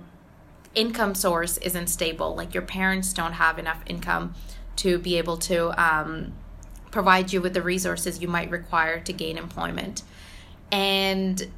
income 0.75 1.15
source 1.15 1.57
isn't 1.59 1.87
stable 1.87 2.35
like 2.35 2.53
your 2.53 2.63
parents 2.63 3.13
don't 3.13 3.35
have 3.35 3.59
enough 3.59 3.83
income 3.87 4.35
to 4.77 4.99
be 4.99 5.17
able 5.19 5.37
to 5.37 5.71
um, 5.83 6.33
provide 6.95 7.33
you 7.33 7.41
with 7.41 7.55
the 7.55 7.61
resources 7.61 8.23
you 8.23 8.29
might 8.29 8.51
require 8.51 9.01
to 9.01 9.13
gain 9.13 9.37
employment. 9.37 10.03
And 10.71 11.51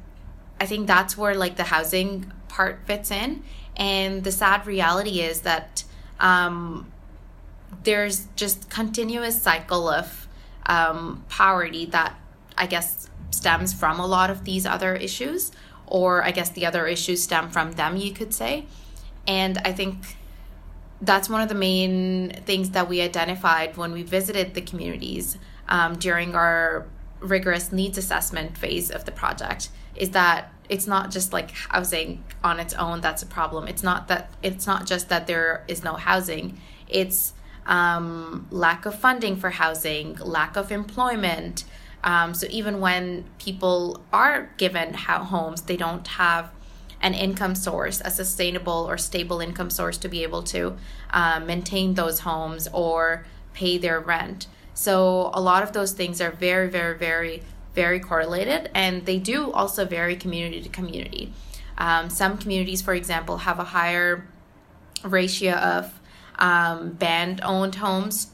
I 0.59 0.65
think 0.65 0.87
that's 0.87 1.15
where 1.15 1.35
like 1.35 1.57
the 1.57 1.65
housing 1.65 2.31
part 2.49 2.79
fits 2.85 3.11
in. 3.11 3.43
And 3.75 4.23
the 4.23 4.31
sad 4.31 4.65
reality 4.65 5.21
is 5.21 5.41
that 5.41 5.83
um, 6.19 6.91
there's 7.83 8.27
just 8.35 8.69
continuous 8.69 9.41
cycle 9.41 9.87
of 9.87 10.27
um, 10.65 11.23
poverty 11.29 11.85
that 11.87 12.15
I 12.57 12.65
guess 12.65 13.09
stems 13.31 13.73
from 13.73 13.99
a 13.99 14.05
lot 14.05 14.29
of 14.29 14.43
these 14.43 14.65
other 14.65 14.95
issues, 14.95 15.51
or 15.85 16.23
I 16.23 16.31
guess 16.31 16.49
the 16.49 16.65
other 16.65 16.87
issues 16.87 17.23
stem 17.23 17.49
from 17.49 17.73
them, 17.73 17.97
you 17.97 18.13
could 18.13 18.33
say. 18.33 18.65
And 19.27 19.57
I 19.59 19.73
think 19.73 20.17
that's 21.01 21.29
one 21.29 21.41
of 21.41 21.49
the 21.49 21.55
main 21.55 22.31
things 22.45 22.71
that 22.71 22.89
we 22.89 23.01
identified 23.01 23.77
when 23.77 23.91
we 23.91 24.03
visited 24.03 24.55
the 24.55 24.61
communities 24.61 25.37
um, 25.69 25.97
during 25.97 26.35
our 26.35 26.87
rigorous 27.19 27.71
needs 27.71 27.97
assessment 27.97 28.57
phase 28.57 28.89
of 28.89 29.05
the 29.05 29.11
project 29.11 29.69
is 29.95 30.11
that 30.11 30.51
it's 30.69 30.87
not 30.87 31.11
just 31.11 31.33
like 31.33 31.51
housing 31.51 32.23
on 32.43 32.59
its 32.59 32.73
own 32.73 33.01
that's 33.01 33.23
a 33.23 33.25
problem. 33.25 33.67
It's 33.67 33.83
not 33.83 34.07
that 34.07 34.31
it's 34.43 34.67
not 34.67 34.85
just 34.85 35.09
that 35.09 35.27
there 35.27 35.63
is 35.67 35.83
no 35.83 35.93
housing. 35.93 36.59
It's 36.87 37.33
um, 37.65 38.47
lack 38.49 38.85
of 38.85 38.95
funding 38.95 39.35
for 39.35 39.49
housing 39.49 40.15
lack 40.15 40.55
of 40.55 40.71
employment. 40.71 41.65
Um, 42.03 42.33
so 42.33 42.47
even 42.49 42.79
when 42.79 43.25
people 43.39 44.01
are 44.13 44.49
given 44.57 44.93
homes 44.93 45.63
they 45.63 45.77
don't 45.77 46.07
have 46.07 46.51
an 47.01 47.13
income 47.13 47.55
source, 47.55 48.01
a 48.03 48.09
sustainable 48.09 48.87
or 48.89 48.97
stable 48.97 49.39
income 49.39 49.69
source 49.69 49.97
to 49.99 50.09
be 50.09 50.23
able 50.23 50.43
to 50.43 50.77
uh, 51.11 51.39
maintain 51.39 51.93
those 51.93 52.21
homes 52.21 52.67
or 52.73 53.25
pay 53.53 53.77
their 53.77 53.99
rent. 53.99 54.47
So 54.73 55.31
a 55.33 55.41
lot 55.41 55.63
of 55.63 55.73
those 55.73 55.91
things 55.91 56.21
are 56.21 56.31
very, 56.31 56.69
very, 56.69 56.97
very, 56.97 57.43
very 57.77 57.99
correlated, 57.99 58.71
and 58.73 59.05
they 59.05 59.19
do 59.19 59.51
also 59.51 59.85
vary 59.85 60.15
community 60.15 60.59
to 60.67 60.69
community. 60.79 61.31
Um, 61.77 62.09
some 62.09 62.39
communities, 62.39 62.81
for 62.81 62.95
example, 62.95 63.37
have 63.37 63.59
a 63.59 63.69
higher 63.77 64.27
ratio 65.03 65.53
of 65.53 65.83
um, 66.39 66.93
band 66.93 67.39
owned 67.43 67.75
homes 67.75 68.31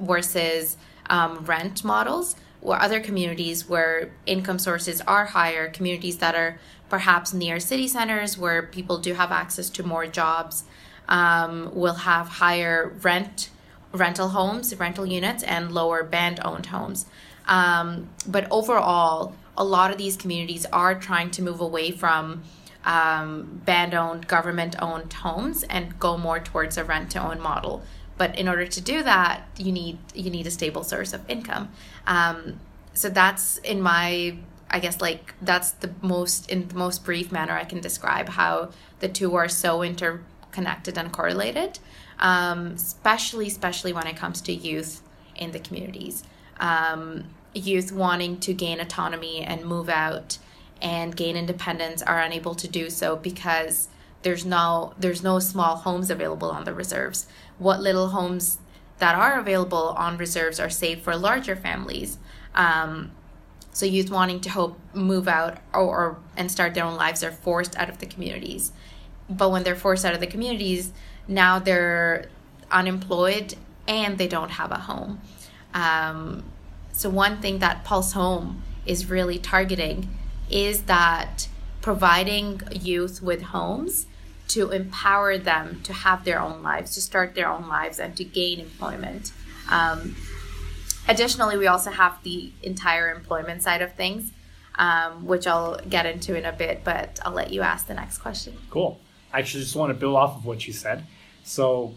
versus 0.00 0.76
um, 1.08 1.32
rent 1.44 1.84
models, 1.84 2.34
or 2.60 2.82
other 2.82 3.00
communities 3.00 3.68
where 3.68 4.10
income 4.26 4.58
sources 4.58 5.00
are 5.06 5.26
higher, 5.26 5.70
communities 5.70 6.18
that 6.18 6.34
are 6.34 6.58
perhaps 6.88 7.32
near 7.32 7.60
city 7.60 7.86
centers 7.86 8.36
where 8.36 8.60
people 8.60 8.98
do 8.98 9.14
have 9.14 9.30
access 9.30 9.70
to 9.70 9.82
more 9.84 10.06
jobs 10.20 10.64
um, 11.08 11.70
will 11.72 12.00
have 12.10 12.26
higher 12.44 12.92
rent 13.02 13.50
rental 13.92 14.28
homes 14.28 14.66
rental 14.76 15.04
units 15.04 15.42
and 15.42 15.72
lower 15.72 16.04
band 16.04 16.38
owned 16.44 16.66
homes 16.66 17.06
um, 17.46 18.08
but 18.26 18.46
overall 18.50 19.34
a 19.56 19.64
lot 19.64 19.90
of 19.90 19.98
these 19.98 20.16
communities 20.16 20.64
are 20.72 20.94
trying 20.94 21.30
to 21.30 21.42
move 21.42 21.60
away 21.60 21.90
from 21.90 22.42
um, 22.84 23.60
band 23.64 23.94
owned 23.94 24.26
government 24.26 24.74
owned 24.80 25.12
homes 25.12 25.62
and 25.64 25.98
go 25.98 26.16
more 26.16 26.40
towards 26.40 26.78
a 26.78 26.84
rent 26.84 27.10
to 27.10 27.22
own 27.22 27.40
model 27.40 27.82
but 28.16 28.38
in 28.38 28.48
order 28.48 28.66
to 28.66 28.80
do 28.80 29.02
that 29.02 29.42
you 29.58 29.72
need 29.72 29.98
you 30.14 30.30
need 30.30 30.46
a 30.46 30.50
stable 30.50 30.82
source 30.82 31.12
of 31.12 31.28
income 31.28 31.70
um, 32.06 32.58
so 32.94 33.08
that's 33.08 33.58
in 33.58 33.80
my 33.80 34.36
I 34.70 34.78
guess 34.78 35.00
like 35.00 35.34
that's 35.42 35.72
the 35.72 35.90
most 36.00 36.50
in 36.50 36.68
the 36.68 36.74
most 36.74 37.04
brief 37.04 37.32
manner 37.32 37.52
I 37.52 37.64
can 37.64 37.80
describe 37.80 38.28
how 38.28 38.70
the 39.00 39.08
two 39.08 39.34
are 39.34 39.48
so 39.48 39.82
interconnected 39.82 40.96
and 40.96 41.12
correlated, 41.12 41.80
um, 42.20 42.68
especially 42.76 43.48
especially 43.48 43.92
when 43.92 44.06
it 44.06 44.16
comes 44.16 44.40
to 44.42 44.52
youth 44.52 45.02
in 45.34 45.50
the 45.50 45.58
communities. 45.58 46.22
Um, 46.60 47.24
youth 47.52 47.90
wanting 47.90 48.38
to 48.38 48.54
gain 48.54 48.78
autonomy 48.78 49.40
and 49.40 49.64
move 49.64 49.88
out 49.88 50.38
and 50.80 51.16
gain 51.16 51.36
independence 51.36 52.02
are 52.02 52.20
unable 52.20 52.54
to 52.54 52.68
do 52.68 52.88
so 52.90 53.16
because 53.16 53.88
there's 54.22 54.44
no 54.44 54.94
there's 54.98 55.22
no 55.22 55.38
small 55.38 55.76
homes 55.76 56.10
available 56.10 56.50
on 56.50 56.64
the 56.64 56.74
reserves. 56.74 57.26
What 57.58 57.80
little 57.80 58.08
homes 58.08 58.58
that 58.98 59.14
are 59.14 59.38
available 59.38 59.94
on 59.96 60.18
reserves 60.18 60.60
are 60.60 60.70
saved 60.70 61.02
for 61.02 61.16
larger 61.16 61.56
families. 61.56 62.18
Um, 62.54 63.12
so 63.72 63.86
youth 63.86 64.10
wanting 64.10 64.40
to 64.40 64.50
hope 64.50 64.78
move 64.92 65.26
out 65.26 65.58
or, 65.72 65.80
or 65.80 66.18
and 66.36 66.50
start 66.50 66.74
their 66.74 66.84
own 66.84 66.96
lives 66.96 67.24
are 67.24 67.32
forced 67.32 67.76
out 67.76 67.88
of 67.88 67.98
the 67.98 68.06
communities. 68.06 68.72
But 69.28 69.50
when 69.50 69.62
they're 69.62 69.76
forced 69.76 70.04
out 70.04 70.14
of 70.14 70.20
the 70.20 70.26
communities, 70.26 70.92
now 71.28 71.58
they're 71.58 72.28
unemployed 72.70 73.54
and 73.88 74.18
they 74.18 74.28
don't 74.28 74.50
have 74.50 74.70
a 74.70 74.78
home. 74.78 75.20
Um, 75.74 76.44
so 76.92 77.08
one 77.08 77.40
thing 77.40 77.58
that 77.60 77.84
Pulse 77.84 78.12
Home 78.12 78.62
is 78.86 79.08
really 79.08 79.38
targeting 79.38 80.08
is 80.50 80.82
that 80.84 81.48
providing 81.80 82.60
youth 82.72 83.22
with 83.22 83.42
homes 83.42 84.06
to 84.48 84.70
empower 84.70 85.38
them 85.38 85.80
to 85.84 85.92
have 85.92 86.24
their 86.24 86.40
own 86.40 86.62
lives, 86.62 86.94
to 86.94 87.00
start 87.00 87.34
their 87.34 87.48
own 87.48 87.68
lives, 87.68 88.00
and 88.00 88.16
to 88.16 88.24
gain 88.24 88.58
employment. 88.58 89.32
Um, 89.70 90.16
Additionally, 91.10 91.56
we 91.56 91.66
also 91.66 91.90
have 91.90 92.22
the 92.22 92.52
entire 92.62 93.12
employment 93.12 93.62
side 93.62 93.82
of 93.82 93.94
things, 93.94 94.30
um, 94.76 95.26
which 95.26 95.44
I'll 95.46 95.80
get 95.88 96.06
into 96.06 96.36
in 96.36 96.44
a 96.44 96.52
bit, 96.52 96.82
but 96.84 97.18
I'll 97.24 97.32
let 97.32 97.52
you 97.52 97.62
ask 97.62 97.88
the 97.88 97.94
next 97.94 98.18
question. 98.18 98.56
Cool. 98.70 99.00
I 99.32 99.40
actually 99.40 99.64
just 99.64 99.74
want 99.74 99.90
to 99.90 99.98
build 99.98 100.14
off 100.14 100.36
of 100.36 100.46
what 100.46 100.66
you 100.66 100.72
said. 100.72 101.04
So, 101.42 101.94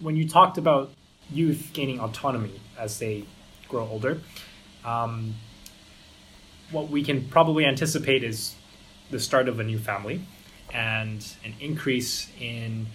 when 0.00 0.16
you 0.16 0.28
talked 0.28 0.58
about 0.58 0.90
youth 1.32 1.70
gaining 1.72 2.00
autonomy 2.00 2.60
as 2.78 2.98
they 2.98 3.24
grow 3.68 3.86
older, 3.88 4.20
um, 4.84 5.34
what 6.70 6.88
we 6.88 7.02
can 7.02 7.28
probably 7.28 7.64
anticipate 7.64 8.22
is 8.22 8.54
the 9.10 9.18
start 9.18 9.48
of 9.48 9.58
a 9.58 9.64
new 9.64 9.78
family 9.78 10.20
and 10.72 11.26
an 11.44 11.54
increase 11.60 12.30
in 12.40 12.86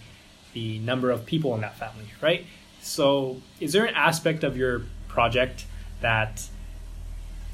the 0.54 0.80
number 0.80 1.12
of 1.12 1.26
people 1.26 1.54
in 1.56 1.62
that 1.62 1.78
family, 1.78 2.06
right? 2.22 2.46
So, 2.82 3.42
is 3.60 3.74
there 3.74 3.86
an 3.86 3.96
aspect 3.96 4.44
of 4.44 4.56
your 4.56 4.84
project 5.08 5.66
that 6.02 6.48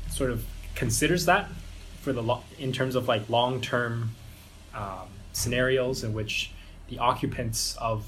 sort 0.09 0.29
of 0.29 0.45
considers 0.75 1.25
that 1.25 1.49
for 2.01 2.13
the 2.13 2.21
lo- 2.21 2.43
in 2.59 2.71
terms 2.71 2.95
of 2.95 3.07
like 3.07 3.29
long 3.29 3.61
term 3.61 4.11
um, 4.75 5.07
scenarios 5.33 6.03
in 6.03 6.13
which 6.13 6.51
the 6.89 6.99
occupants 6.99 7.75
of 7.77 8.05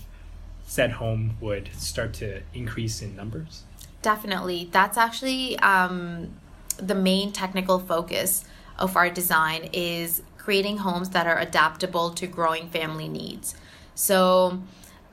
said 0.73 0.93
home 0.93 1.37
would 1.39 1.69
start 1.77 2.15
to 2.15 2.41
increase 2.51 3.03
in 3.03 3.15
numbers? 3.15 3.61
Definitely. 4.01 4.69
That's 4.71 4.97
actually 4.97 5.55
um, 5.59 6.33
the 6.77 6.95
main 6.95 7.31
technical 7.31 7.77
focus 7.77 8.43
of 8.79 8.97
our 8.97 9.07
design 9.11 9.69
is 9.71 10.23
creating 10.35 10.77
homes 10.77 11.09
that 11.09 11.27
are 11.27 11.37
adaptable 11.37 12.09
to 12.15 12.25
growing 12.25 12.69
family 12.69 13.07
needs. 13.07 13.53
So, 13.93 14.63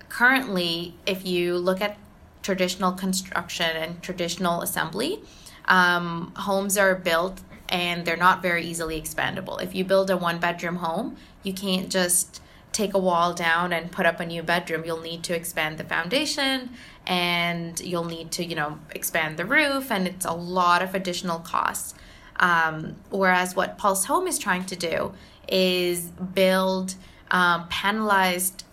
currently, 0.08 0.94
if 1.04 1.26
you 1.26 1.58
look 1.58 1.82
at 1.82 1.98
traditional 2.42 2.92
construction 2.92 3.70
and 3.76 4.02
traditional 4.02 4.62
assembly, 4.62 5.20
um, 5.66 6.32
homes 6.36 6.78
are 6.78 6.94
built 6.94 7.42
and 7.68 8.06
they're 8.06 8.16
not 8.16 8.40
very 8.40 8.64
easily 8.64 8.98
expandable. 8.98 9.62
If 9.62 9.74
you 9.74 9.84
build 9.84 10.08
a 10.08 10.16
one 10.16 10.38
bedroom 10.38 10.76
home, 10.76 11.18
you 11.42 11.52
can't 11.52 11.90
just 11.90 12.40
take 12.72 12.94
a 12.94 12.98
wall 12.98 13.34
down 13.34 13.72
and 13.72 13.90
put 13.90 14.06
up 14.06 14.20
a 14.20 14.26
new 14.26 14.42
bedroom. 14.42 14.84
You'll 14.84 15.00
need 15.00 15.22
to 15.24 15.34
expand 15.34 15.78
the 15.78 15.84
foundation 15.84 16.70
and 17.06 17.78
you'll 17.80 18.04
need 18.04 18.30
to, 18.32 18.44
you 18.44 18.54
know, 18.54 18.78
expand 18.90 19.36
the 19.36 19.44
roof, 19.44 19.90
and 19.90 20.06
it's 20.06 20.24
a 20.24 20.32
lot 20.32 20.82
of 20.82 20.94
additional 20.94 21.40
costs. 21.40 21.94
Um, 22.36 22.96
whereas 23.10 23.56
what 23.56 23.78
Pulse 23.78 24.04
Home 24.04 24.26
is 24.26 24.38
trying 24.38 24.64
to 24.66 24.76
do 24.76 25.12
is 25.48 26.06
build 26.06 26.94
um, 27.30 27.68
panelized 27.68 28.64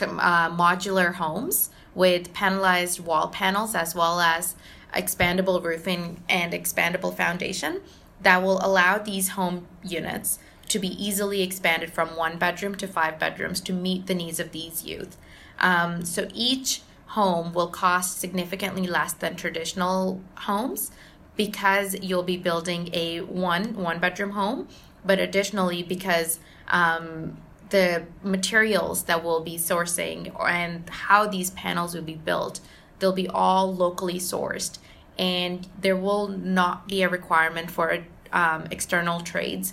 uh, 0.00 0.50
modular 0.50 1.14
homes 1.14 1.70
with 1.94 2.32
panelized 2.32 3.00
wall 3.00 3.28
panels 3.28 3.74
as 3.74 3.94
well 3.94 4.20
as 4.20 4.54
expandable 4.94 5.62
roofing 5.62 6.22
and 6.28 6.52
expandable 6.52 7.14
foundation 7.14 7.80
that 8.22 8.42
will 8.42 8.64
allow 8.64 8.98
these 8.98 9.30
home 9.30 9.66
units 9.82 10.38
to 10.68 10.78
be 10.78 10.88
easily 11.02 11.42
expanded 11.42 11.92
from 11.92 12.16
one 12.16 12.38
bedroom 12.38 12.74
to 12.76 12.86
five 12.86 13.18
bedrooms 13.18 13.60
to 13.62 13.72
meet 13.72 14.06
the 14.06 14.14
needs 14.14 14.38
of 14.38 14.52
these 14.52 14.84
youth. 14.84 15.16
Um, 15.58 16.04
so 16.04 16.28
each 16.34 16.82
home 17.08 17.52
will 17.52 17.68
cost 17.68 18.20
significantly 18.20 18.86
less 18.86 19.12
than 19.14 19.34
traditional 19.34 20.20
homes 20.34 20.90
because 21.36 21.94
you'll 22.02 22.22
be 22.22 22.36
building 22.36 22.90
a 22.92 23.20
one 23.20 23.74
one 23.76 23.98
bedroom 23.98 24.30
home, 24.30 24.68
but 25.04 25.18
additionally 25.18 25.82
because 25.82 26.38
um, 26.68 27.38
the 27.70 28.04
materials 28.22 29.04
that 29.04 29.24
we'll 29.24 29.40
be 29.40 29.56
sourcing 29.56 30.34
and 30.44 30.88
how 30.90 31.26
these 31.26 31.50
panels 31.50 31.94
will 31.94 32.02
be 32.02 32.14
built, 32.14 32.60
they'll 32.98 33.12
be 33.12 33.28
all 33.28 33.74
locally 33.74 34.18
sourced, 34.18 34.78
and 35.18 35.66
there 35.80 35.96
will 35.96 36.28
not 36.28 36.88
be 36.88 37.02
a 37.02 37.08
requirement 37.08 37.70
for 37.70 38.04
um, 38.32 38.66
external 38.70 39.20
trades 39.20 39.72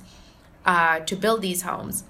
uh, 0.65 0.99
to 1.01 1.15
build 1.15 1.41
these 1.41 1.61
homes. 1.61 2.03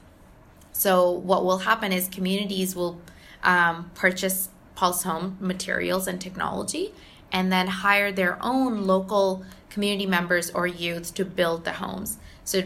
So 0.71 1.09
what 1.11 1.45
will 1.45 1.59
happen 1.59 1.91
is 1.91 2.07
communities 2.07 2.75
will 2.75 2.99
um, 3.43 3.91
purchase 3.95 4.49
Pulse 4.75 5.03
Home 5.03 5.37
materials 5.39 6.07
and 6.07 6.19
technology, 6.19 6.93
and 7.31 7.51
then 7.51 7.67
hire 7.67 8.11
their 8.11 8.37
own 8.41 8.85
local 8.85 9.45
community 9.69 10.05
members 10.05 10.49
or 10.51 10.67
youth 10.67 11.13
to 11.15 11.25
build 11.25 11.63
the 11.65 11.73
homes. 11.73 12.17
So 12.43 12.63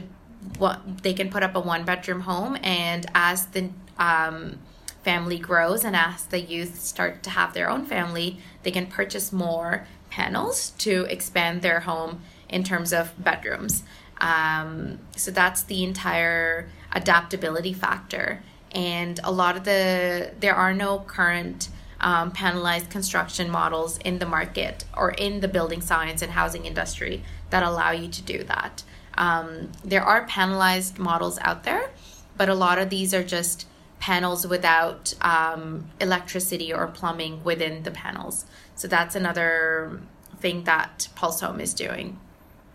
what 0.58 1.04
they 1.04 1.14
can 1.14 1.30
put 1.30 1.44
up 1.44 1.56
a 1.56 1.60
one 1.60 1.86
bedroom 1.86 2.22
home, 2.22 2.58
and 2.64 3.06
as 3.14 3.48
the 3.48 3.70
um, 3.98 4.60
family 5.04 5.38
grows 5.38 5.84
and 5.84 5.96
as 5.96 6.26
the 6.26 6.40
youth 6.40 6.80
start 6.80 7.24
to 7.24 7.30
have 7.30 7.54
their 7.54 7.70
own 7.70 7.86
family, 7.86 8.40
they 8.64 8.72
can 8.72 8.88
purchase 8.88 9.32
more 9.32 9.88
panels 10.10 10.72
to 10.80 11.06
expand 11.10 11.62
their 11.62 11.82
home 11.82 12.22
in 12.50 12.64
terms 12.64 12.92
of 12.92 13.14
bedrooms. 13.24 13.84
Um, 14.20 15.00
so 15.16 15.32
that's 15.32 15.64
the 15.64 15.84
entire 15.84 16.70
adaptability 16.92 17.74
factor. 17.74 18.44
And 18.72 19.20
a 19.24 19.32
lot 19.32 19.58
of 19.58 19.64
the, 19.64 20.32
there 20.40 20.56
are 20.56 20.74
no 20.74 21.00
current 21.00 21.70
um, 22.02 22.32
panelized 22.32 22.90
construction 22.90 23.50
models 23.50 23.98
in 24.00 24.20
the 24.20 24.26
market 24.26 24.86
or 24.96 25.12
in 25.12 25.40
the 25.42 25.48
building 25.48 25.82
science 25.82 26.22
and 26.22 26.32
housing 26.32 26.66
industry 26.66 27.24
that 27.50 27.64
allow 27.64 27.92
you 27.92 28.08
to 28.10 28.22
do 28.22 28.44
that. 28.44 28.84
Um, 29.18 29.72
there 29.84 30.04
are 30.04 30.26
panelized 30.28 30.98
models 30.98 31.40
out 31.42 31.64
there, 31.64 31.90
but 32.38 32.48
a 32.48 32.56
lot 32.56 32.78
of 32.78 32.90
these 32.90 33.14
are 33.14 33.24
just 33.24 33.68
panels 34.00 34.48
without 34.48 35.14
um, 35.22 35.90
electricity 36.00 36.72
or 36.74 36.88
plumbing 36.88 37.44
within 37.44 37.84
the 37.84 37.92
panels. 37.92 38.46
So 38.76 38.88
that's 38.88 39.16
another 39.16 40.00
thing 40.40 40.64
that 40.64 41.10
Pulse 41.16 41.42
Home 41.42 41.60
is 41.60 41.74
doing. 41.74 42.18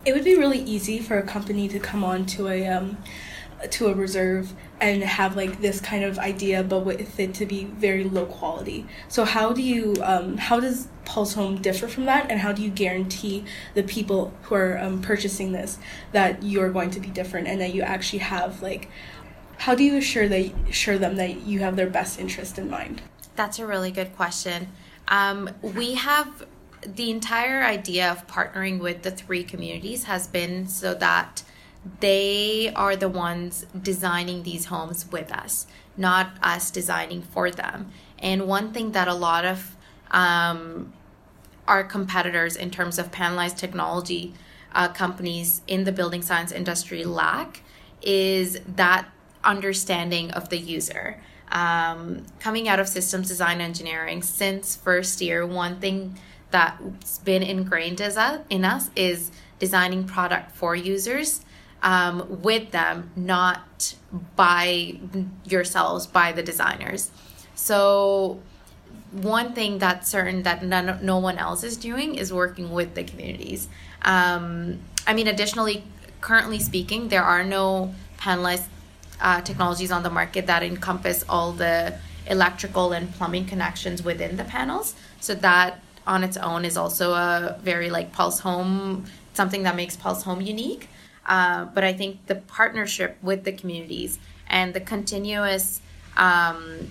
It 0.05 0.12
would 0.14 0.25
be 0.25 0.37
really 0.37 0.61
easy 0.61 0.99
for 1.01 1.19
a 1.19 1.23
company 1.23 1.69
to 1.69 1.79
come 1.79 2.05
on 2.05 2.27
to 2.27 2.49
a 2.49 2.67
um, 2.67 2.99
to 3.71 3.87
a 3.87 3.95
reserve 3.95 4.53
and 4.81 5.03
have 5.03 5.37
like 5.37 5.61
this 5.61 5.81
kind 5.81 6.05
of 6.05 6.19
idea, 6.19 6.62
but 6.62 6.81
with 6.81 7.19
it 7.19 7.35
to 7.35 7.47
be 7.47 7.64
very 7.64 8.05
low 8.05 8.27
quality. 8.27 8.87
So 9.09 9.25
how 9.25 9.53
do 9.53 9.62
you 9.62 9.95
um, 10.03 10.37
how 10.37 10.61
does 10.61 10.88
Pulse 11.05 11.35
Home 11.35 11.61
differ 11.61 11.88
from 11.88 12.05
that, 12.07 12.31
and 12.31 12.40
how 12.40 12.53
do 12.53 12.62
you 12.62 12.71
guarantee 12.71 13.45
the 13.75 13.83
people 13.83 14.33
who 14.43 14.55
are 14.55 14.79
um, 14.79 15.01
purchasing 15.01 15.53
this 15.53 15.79
that 16.12 16.43
you're 16.43 16.71
going 16.71 16.90
to 16.90 17.01
be 17.01 17.09
different 17.09 17.49
and 17.49 17.61
that 17.61 17.75
you 17.75 17.83
actually 17.83 18.21
have 18.21 18.62
like 18.62 18.88
how 19.59 19.75
do 19.75 19.85
you 19.85 19.97
assure 19.97 20.29
that 20.29 20.53
assure 20.69 20.99
them 20.99 21.17
that 21.17 21.43
you 21.43 21.61
have 21.61 21.77
their 21.77 21.88
best 21.88 22.19
interest 22.19 22.59
in 22.59 22.69
mind? 22.69 23.03
That's 23.37 23.59
a 23.59 23.67
really 23.67 23.90
good 23.90 24.14
question. 24.17 24.69
Um, 25.09 25.51
we 25.62 25.95
have 25.95 26.47
the 26.87 27.11
entire 27.11 27.62
idea 27.62 28.11
of 28.11 28.27
partnering 28.27 28.79
with 28.79 29.03
the 29.03 29.11
three 29.11 29.44
communities 29.44 30.05
has 30.05 30.27
been 30.27 30.68
so 30.68 30.94
that 30.94 31.42
they 32.01 32.73
are 32.75 32.97
the 32.97 33.09
ones 33.09 33.66
designing 33.81 34.42
these 34.42 34.66
homes 34.66 35.11
with 35.11 35.31
us, 35.33 35.66
not 35.97 36.31
us 36.42 36.70
designing 36.70 37.23
for 37.23 37.51
them. 37.51 37.90
And 38.18 38.47
one 38.47 38.73
thing 38.73 38.92
that 38.92 39.09
a 39.09 39.14
lot 39.14 39.44
of 39.44 39.77
um, 40.11 40.92
our 41.68 41.85
competitors, 41.85 42.57
in 42.57 42.70
terms 42.70 42.99
of 42.99 43.11
panelized 43.11 43.57
technology 43.57 44.35
uh, 44.73 44.88
companies 44.88 45.61
in 45.66 45.85
the 45.85 45.92
building 45.92 46.23
science 46.23 46.53
industry, 46.53 47.05
lack 47.05 47.62
is 48.03 48.61
that 48.66 49.07
understanding 49.42 50.31
of 50.31 50.49
the 50.49 50.59
user. 50.59 51.20
Um, 51.53 52.25
coming 52.40 52.66
out 52.68 52.81
of 52.81 52.88
systems 52.88 53.29
design 53.29 53.61
engineering 53.61 54.23
since 54.23 54.75
first 54.75 55.20
year, 55.20 55.47
one 55.47 55.79
thing 55.81 56.18
that's 56.55 57.19
been 57.19 57.43
ingrained 57.43 58.01
as 58.01 58.17
a, 58.17 58.45
in 58.49 58.64
us 58.64 58.88
is 58.95 59.33
designing 59.59 60.05
product 60.05 60.53
for 60.53 60.77
users 60.77 61.45
um, 61.83 62.43
with 62.43 62.71
them, 62.71 63.11
not 63.17 63.97
by 64.37 64.99
yourselves, 65.45 66.07
by 66.07 66.31
the 66.31 66.45
designers. 66.45 67.11
So 67.57 68.40
one 69.11 69.53
thing 69.53 69.79
that's 69.79 70.09
certain 70.09 70.45
that 70.45 70.64
none, 70.64 71.05
no 71.05 71.19
one 71.19 71.38
else 71.38 71.64
is 71.64 71.77
doing 71.77 72.14
is 72.14 72.33
working 72.33 72.71
with 72.71 72.95
the 72.95 73.03
communities. 73.03 73.69
Um, 74.03 74.79
I 75.09 75.12
mean, 75.12 75.27
additionally, 75.27 75.83
currently 76.21 76.61
speaking, 76.61 77.09
there 77.09 77.25
are 77.25 77.43
no 77.43 77.95
panelized 78.17 78.69
uh, 79.21 79.40
technologies 79.40 79.90
on 79.90 80.05
the 80.05 80.11
market 80.11 80.47
that 80.47 80.62
encompass 80.62 81.25
all 81.29 81.51
the 81.53 81.99
electrical 82.29 82.93
and 82.93 83.12
plumbing 83.12 83.45
connections 83.45 84.05
within 84.05 84.37
the 84.37 84.45
panels. 84.45 84.95
So 85.21 85.35
that 85.35 85.81
on 86.07 86.25
its 86.25 86.37
own 86.37 86.64
is 86.64 86.77
also 86.77 87.12
a 87.12 87.59
very 87.62 87.90
like 87.90 88.12
Pulse 88.12 88.40
Home, 88.40 89.05
something 89.33 89.62
that 89.62 89.77
makes 89.77 89.97
Pulse 89.97 90.23
Home 90.25 90.40
unique. 90.40 90.88
Uh, 91.27 91.64
but 91.67 91.85
I 91.85 91.93
think 91.93 92.27
the 92.27 92.35
partnership 92.35 93.17
with 93.23 93.45
the 93.45 93.53
communities 93.53 94.19
and 94.47 94.75
the 94.75 94.81
continuous 94.81 95.81
um, 96.17 96.88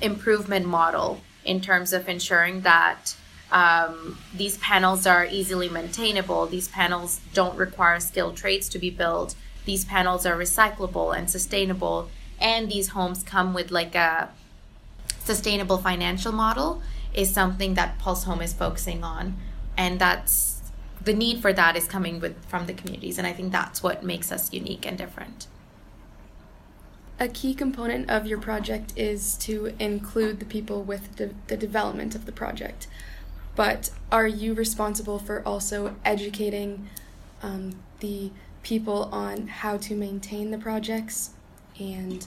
improvement 0.00 0.66
model 0.66 1.20
in 1.44 1.60
terms 1.60 1.92
of 1.92 2.08
ensuring 2.08 2.62
that 2.62 3.14
um, 3.52 4.18
these 4.34 4.56
panels 4.58 5.06
are 5.06 5.26
easily 5.26 5.68
maintainable, 5.68 6.46
these 6.46 6.68
panels 6.68 7.20
don't 7.34 7.56
require 7.56 8.00
skilled 8.00 8.36
trades 8.36 8.68
to 8.70 8.78
be 8.78 8.90
built, 8.90 9.34
these 9.64 9.84
panels 9.84 10.26
are 10.26 10.36
recyclable 10.36 11.16
and 11.16 11.30
sustainable, 11.30 12.10
and 12.40 12.70
these 12.70 12.88
homes 12.88 13.22
come 13.22 13.54
with 13.54 13.70
like 13.70 13.94
a 13.94 14.30
sustainable 15.24 15.78
financial 15.78 16.32
model 16.32 16.82
is 17.14 17.32
something 17.32 17.74
that 17.74 17.98
Pulse 17.98 18.24
Home 18.24 18.40
is 18.40 18.52
focusing 18.52 19.04
on, 19.04 19.36
and 19.76 19.98
that's 20.00 20.60
the 21.04 21.12
need 21.12 21.40
for 21.40 21.52
that 21.52 21.76
is 21.76 21.86
coming 21.86 22.20
with 22.20 22.44
from 22.46 22.66
the 22.66 22.74
communities, 22.74 23.18
and 23.18 23.26
I 23.26 23.32
think 23.32 23.52
that's 23.52 23.82
what 23.82 24.02
makes 24.02 24.30
us 24.30 24.52
unique 24.52 24.86
and 24.86 24.96
different. 24.96 25.46
A 27.18 27.28
key 27.28 27.54
component 27.54 28.10
of 28.10 28.26
your 28.26 28.38
project 28.38 28.92
is 28.96 29.36
to 29.38 29.74
include 29.78 30.40
the 30.40 30.44
people 30.44 30.82
with 30.82 31.14
de- 31.16 31.34
the 31.46 31.56
development 31.56 32.14
of 32.14 32.26
the 32.26 32.32
project. 32.32 32.86
But 33.54 33.90
are 34.10 34.26
you 34.26 34.54
responsible 34.54 35.18
for 35.18 35.42
also 35.46 35.94
educating 36.04 36.88
um, 37.42 37.80
the 38.00 38.30
people 38.62 39.04
on 39.12 39.48
how 39.48 39.76
to 39.76 39.94
maintain 39.94 40.50
the 40.50 40.58
projects 40.58 41.30
and 41.78 42.26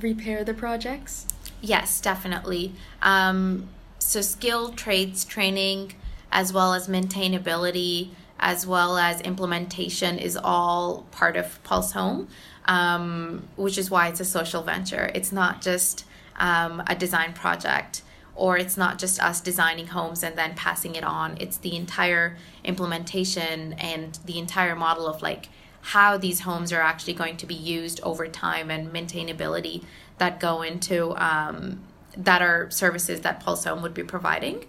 repair 0.00 0.44
the 0.44 0.54
projects? 0.54 1.26
Yes, 1.60 2.00
definitely. 2.00 2.72
Um, 3.02 3.68
so 4.08 4.20
skilled 4.20 4.76
trades 4.76 5.24
training 5.24 5.94
as 6.32 6.52
well 6.52 6.72
as 6.74 6.88
maintainability 6.88 8.10
as 8.40 8.66
well 8.66 8.96
as 8.96 9.20
implementation 9.22 10.18
is 10.18 10.36
all 10.36 11.06
part 11.10 11.36
of 11.36 11.62
pulse 11.64 11.92
home 11.92 12.28
um, 12.64 13.46
which 13.56 13.76
is 13.76 13.90
why 13.90 14.08
it's 14.08 14.20
a 14.20 14.24
social 14.24 14.62
venture 14.62 15.10
it's 15.14 15.32
not 15.32 15.60
just 15.60 16.04
um, 16.36 16.82
a 16.86 16.94
design 16.94 17.32
project 17.32 18.02
or 18.38 18.56
it's 18.56 18.76
not 18.76 18.98
just 18.98 19.20
us 19.20 19.40
designing 19.40 19.88
homes 19.88 20.22
and 20.22 20.38
then 20.38 20.54
passing 20.54 20.94
it 20.94 21.02
on. 21.02 21.36
It's 21.40 21.56
the 21.56 21.74
entire 21.74 22.36
implementation 22.62 23.72
and 23.74 24.16
the 24.24 24.38
entire 24.38 24.76
model 24.76 25.08
of 25.08 25.20
like 25.20 25.48
how 25.80 26.16
these 26.16 26.40
homes 26.40 26.72
are 26.72 26.80
actually 26.80 27.14
going 27.14 27.36
to 27.38 27.46
be 27.46 27.54
used 27.54 28.00
over 28.02 28.28
time 28.28 28.70
and 28.70 28.92
maintainability 28.92 29.82
that 30.18 30.38
go 30.38 30.62
into 30.62 31.14
um, 31.16 31.80
that 32.18 32.42
are 32.42 32.70
services 32.70 33.20
that 33.22 33.40
Pulse 33.40 33.64
Home 33.64 33.80
would 33.80 33.94
be 33.94 34.02
providing. 34.02 34.66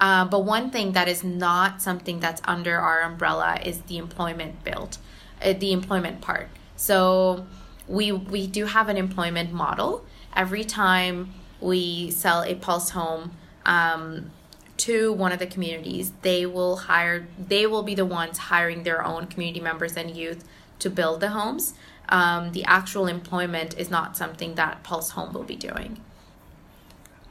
Uh, 0.00 0.24
but 0.24 0.40
one 0.40 0.70
thing 0.70 0.92
that 0.92 1.08
is 1.08 1.24
not 1.24 1.80
something 1.80 2.20
that's 2.20 2.42
under 2.44 2.78
our 2.78 3.02
umbrella 3.02 3.58
is 3.64 3.80
the 3.82 3.98
employment 3.98 4.62
build, 4.64 4.98
uh, 5.42 5.52
the 5.52 5.72
employment 5.72 6.20
part. 6.20 6.48
So 6.76 7.46
we 7.88 8.12
we 8.12 8.46
do 8.46 8.66
have 8.66 8.88
an 8.88 8.96
employment 8.96 9.52
model. 9.52 10.04
Every 10.36 10.64
time 10.64 11.34
we 11.60 12.10
sell 12.10 12.42
a 12.42 12.54
Pulse 12.54 12.90
Home 12.90 13.32
um, 13.66 14.30
to 14.78 15.12
one 15.12 15.32
of 15.32 15.40
the 15.40 15.46
communities, 15.46 16.12
they 16.22 16.46
will 16.46 16.76
hire. 16.76 17.26
They 17.38 17.66
will 17.66 17.82
be 17.82 17.94
the 17.94 18.04
ones 18.04 18.38
hiring 18.38 18.84
their 18.84 19.04
own 19.04 19.26
community 19.26 19.60
members 19.60 19.96
and 19.96 20.16
youth 20.16 20.44
to 20.78 20.90
build 20.90 21.20
the 21.20 21.30
homes. 21.30 21.74
Um, 22.08 22.52
the 22.52 22.64
actual 22.64 23.06
employment 23.06 23.76
is 23.76 23.90
not 23.90 24.16
something 24.16 24.54
that 24.54 24.82
Pulse 24.82 25.10
Home 25.10 25.32
will 25.32 25.42
be 25.42 25.56
doing. 25.56 26.00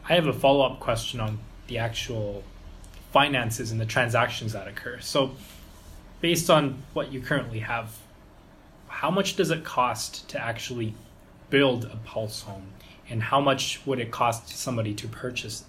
I 0.09 0.15
have 0.15 0.27
a 0.27 0.33
follow 0.33 0.65
up 0.65 0.79
question 0.79 1.19
on 1.19 1.39
the 1.67 1.79
actual 1.79 2.43
finances 3.11 3.71
and 3.71 3.79
the 3.79 3.85
transactions 3.85 4.53
that 4.53 4.67
occur. 4.67 4.99
So, 4.99 5.31
based 6.21 6.49
on 6.49 6.83
what 6.93 7.11
you 7.11 7.21
currently 7.21 7.59
have, 7.59 7.97
how 8.87 9.11
much 9.11 9.35
does 9.35 9.51
it 9.51 9.63
cost 9.63 10.27
to 10.29 10.41
actually 10.41 10.93
build 11.49 11.85
a 11.85 11.97
pulse 12.05 12.41
home? 12.41 12.67
And 13.09 13.23
how 13.23 13.39
much 13.39 13.85
would 13.85 13.99
it 13.99 14.11
cost 14.11 14.49
somebody 14.49 14.93
to 14.95 15.07
purchase 15.07 15.65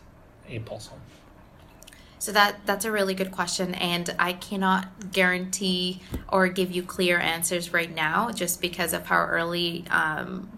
a 0.49 0.59
pulse 0.61 0.87
home? 0.87 1.01
So 2.21 2.33
that 2.33 2.57
that's 2.67 2.85
a 2.85 2.91
really 2.91 3.15
good 3.15 3.31
question, 3.31 3.75
and 3.75 4.13
I 4.19 4.33
cannot 4.33 5.13
guarantee 5.13 6.01
or 6.29 6.49
give 6.49 6.73
you 6.73 6.83
clear 6.83 7.19
answers 7.19 7.73
right 7.73 7.95
now, 7.95 8.33
just 8.33 8.61
because 8.61 8.93
of 8.93 9.07
how 9.07 9.25
early 9.25 9.85
um, 9.89 10.51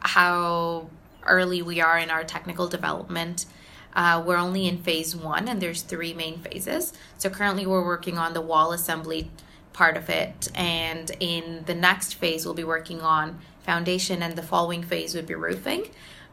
how 0.00 0.90
early 1.30 1.62
we 1.62 1.80
are 1.80 1.98
in 1.98 2.10
our 2.10 2.24
technical 2.24 2.68
development. 2.68 3.46
Uh, 3.94 4.22
we're 4.24 4.36
only 4.36 4.68
in 4.68 4.78
phase 4.82 5.16
one, 5.16 5.48
and 5.48 5.60
there's 5.60 5.82
three 5.82 6.14
main 6.14 6.38
phases. 6.38 6.92
So 7.18 7.30
currently, 7.30 7.66
we're 7.66 7.84
working 7.84 8.18
on 8.18 8.34
the 8.34 8.40
wall 8.40 8.72
assembly 8.72 9.30
part 9.72 9.96
of 9.96 10.10
it, 10.10 10.48
and 10.54 11.10
in 11.20 11.64
the 11.66 11.74
next 11.74 12.14
phase, 12.14 12.44
we'll 12.44 12.54
be 12.54 12.64
working 12.76 13.00
on 13.00 13.38
foundation, 13.62 14.22
and 14.22 14.36
the 14.36 14.42
following 14.42 14.82
phase 14.82 15.14
would 15.14 15.26
be 15.26 15.34
roofing. 15.34 15.82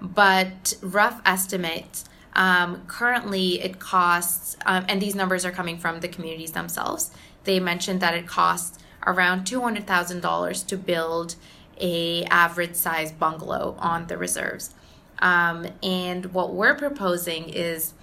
But 0.02 0.76
rough 0.82 1.22
estimates. 1.26 2.06
Um, 2.34 2.84
currently, 2.88 3.62
it 3.62 3.80
costs, 3.80 4.58
um, 4.66 4.86
and 4.88 5.02
these 5.02 5.16
numbers 5.16 5.44
are 5.46 5.52
coming 5.52 5.78
from 5.80 6.02
the 6.02 6.08
communities 6.08 6.52
themselves. 6.52 7.10
They 7.46 7.60
mentioned 7.60 8.02
that 8.02 8.14
it 8.14 8.28
costs 8.28 8.78
around 9.08 9.46
two 9.46 9.62
hundred 9.62 9.88
thousand 9.88 10.22
dollars 10.22 10.62
to 10.64 10.78
build 10.78 11.36
a 11.80 12.26
average 12.26 12.76
size 12.76 13.12
bungalow 13.12 13.76
on 13.80 14.08
the 14.08 14.18
reserves. 14.18 14.76
Um, 15.20 15.68
and 15.82 16.34
what 16.34 16.54
we're 16.54 16.76
proposing 16.76 17.50
is 17.50 17.94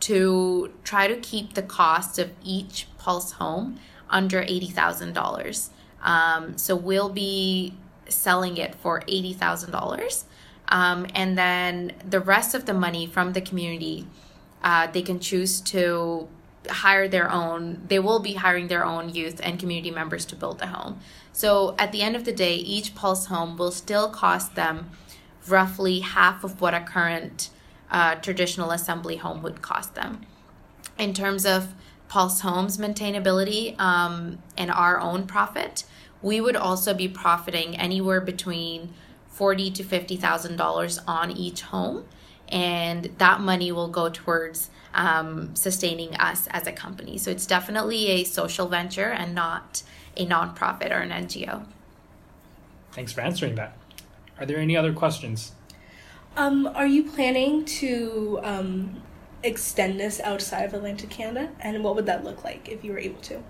to 0.00 0.72
try 0.84 1.08
to 1.08 1.16
keep 1.16 1.54
the 1.54 1.62
cost 1.62 2.18
of 2.18 2.30
each 2.44 2.86
Pulse 2.98 3.32
home 3.32 3.78
under 4.10 4.42
$80,000. 4.42 5.68
Um, 6.02 6.56
so 6.58 6.76
we'll 6.76 7.08
be 7.08 7.74
selling 8.08 8.56
it 8.56 8.74
for 8.74 9.00
$80,000. 9.02 10.24
Um, 10.68 11.06
and 11.14 11.36
then 11.36 11.92
the 12.08 12.20
rest 12.20 12.54
of 12.54 12.66
the 12.66 12.74
money 12.74 13.06
from 13.06 13.32
the 13.32 13.40
community, 13.40 14.06
uh, 14.62 14.86
they 14.88 15.02
can 15.02 15.18
choose 15.18 15.60
to 15.62 16.28
hire 16.68 17.08
their 17.08 17.30
own, 17.30 17.82
they 17.88 17.98
will 17.98 18.18
be 18.18 18.34
hiring 18.34 18.68
their 18.68 18.84
own 18.84 19.08
youth 19.08 19.40
and 19.42 19.58
community 19.58 19.90
members 19.90 20.24
to 20.26 20.36
build 20.36 20.58
the 20.58 20.66
home. 20.66 21.00
So 21.32 21.74
at 21.78 21.92
the 21.92 22.02
end 22.02 22.16
of 22.16 22.24
the 22.24 22.32
day, 22.32 22.56
each 22.56 22.94
Pulse 22.94 23.26
home 23.26 23.56
will 23.56 23.70
still 23.70 24.10
cost 24.10 24.54
them 24.54 24.90
roughly 25.50 26.00
half 26.00 26.44
of 26.44 26.60
what 26.60 26.74
a 26.74 26.80
current 26.80 27.50
uh, 27.90 28.16
traditional 28.16 28.70
assembly 28.70 29.16
home 29.16 29.42
would 29.42 29.62
cost 29.62 29.94
them. 29.94 30.22
In 30.98 31.14
terms 31.14 31.46
of 31.46 31.74
Pulse 32.08 32.40
Homes 32.40 32.78
maintainability 32.78 33.78
um, 33.80 34.38
and 34.56 34.70
our 34.70 34.98
own 35.00 35.26
profit, 35.26 35.84
we 36.22 36.40
would 36.40 36.56
also 36.56 36.94
be 36.94 37.08
profiting 37.08 37.76
anywhere 37.76 38.20
between 38.20 38.92
forty 39.28 39.70
to 39.70 39.84
fifty 39.84 40.16
thousand 40.16 40.56
dollars 40.56 40.98
on 41.06 41.30
each 41.30 41.62
home, 41.62 42.04
and 42.48 43.04
that 43.18 43.40
money 43.40 43.70
will 43.70 43.88
go 43.88 44.08
towards 44.08 44.70
um, 44.94 45.54
sustaining 45.54 46.16
us 46.16 46.48
as 46.50 46.66
a 46.66 46.72
company. 46.72 47.18
So 47.18 47.30
it's 47.30 47.46
definitely 47.46 48.08
a 48.08 48.24
social 48.24 48.66
venture 48.66 49.10
and 49.10 49.34
not 49.34 49.82
a 50.16 50.26
nonprofit 50.26 50.90
or 50.90 51.00
an 51.00 51.10
NGO. 51.10 51.64
Thanks 52.92 53.12
for 53.12 53.20
answering 53.20 53.54
that. 53.54 53.77
Are 54.40 54.46
there 54.46 54.58
any 54.58 54.76
other 54.76 54.92
questions? 54.92 55.52
Um, 56.36 56.66
are 56.74 56.86
you 56.86 57.02
planning 57.02 57.64
to 57.64 58.38
um, 58.42 59.02
extend 59.42 59.98
this 59.98 60.20
outside 60.20 60.64
of 60.64 60.74
Atlantic 60.74 61.10
Canada, 61.10 61.50
and 61.60 61.82
what 61.82 61.96
would 61.96 62.06
that 62.06 62.24
look 62.24 62.44
like 62.44 62.68
if 62.68 62.84
you 62.84 62.92
were 62.92 62.98
able 62.98 63.20
to? 63.22 63.42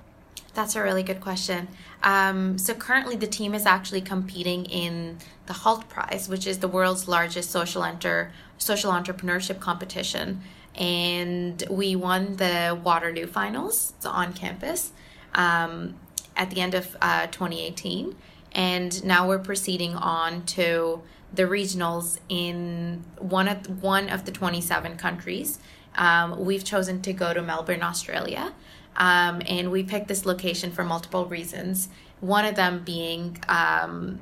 That's 0.55 0.75
a 0.75 0.83
really 0.83 1.03
good 1.03 1.21
question. 1.21 1.69
Um, 2.03 2.59
so 2.59 2.75
currently, 2.75 3.17
the 3.17 3.27
team 3.27 3.55
is 3.55 3.67
actually 3.67 4.01
competing 4.01 4.65
in 4.65 5.19
the 5.47 5.53
Hult 5.53 5.89
Prize, 5.89 6.29
which 6.29 6.47
is 6.47 6.59
the 6.59 6.69
world's 6.69 7.07
largest 7.07 7.51
social 7.51 7.85
enter 7.85 8.33
social 8.57 8.91
entrepreneurship 8.91 9.61
competition, 9.61 10.41
and 10.75 11.63
we 11.71 11.95
won 11.95 12.37
the 12.37 12.79
Waterloo 12.83 13.27
finals 13.27 13.93
on 14.05 14.33
campus 14.33 14.93
um, 15.35 15.95
at 16.37 16.51
the 16.51 16.61
end 16.61 16.75
of 16.75 16.97
uh, 17.01 17.27
2018 17.27 18.17
and 18.53 19.05
now 19.05 19.29
we're 19.29 19.39
proceeding 19.39 19.95
on 19.95 20.45
to 20.47 21.03
the 21.33 21.45
regionals 21.45 22.19
in 22.29 23.05
one 23.19 23.49
of 23.49 23.83
one 23.83 24.09
of 24.09 24.25
the 24.25 24.33
27 24.33 24.97
countries. 24.97 25.59
Um, 25.95 26.45
we've 26.45 26.65
chosen 26.65 27.03
to 27.03 27.13
go 27.13 27.35
to 27.35 27.43
Melbourne, 27.43 27.83
Australia, 27.83 28.53
um, 28.97 29.43
and 29.47 29.71
we 29.71 29.83
picked 29.83 30.09
this 30.09 30.25
location 30.25 30.71
for 30.71 30.85
multiple 30.85 31.27
reasons. 31.27 31.89
One 32.21 32.45
of 32.45 32.55
them 32.55 32.83
being 32.85 33.39
um, 33.49 34.21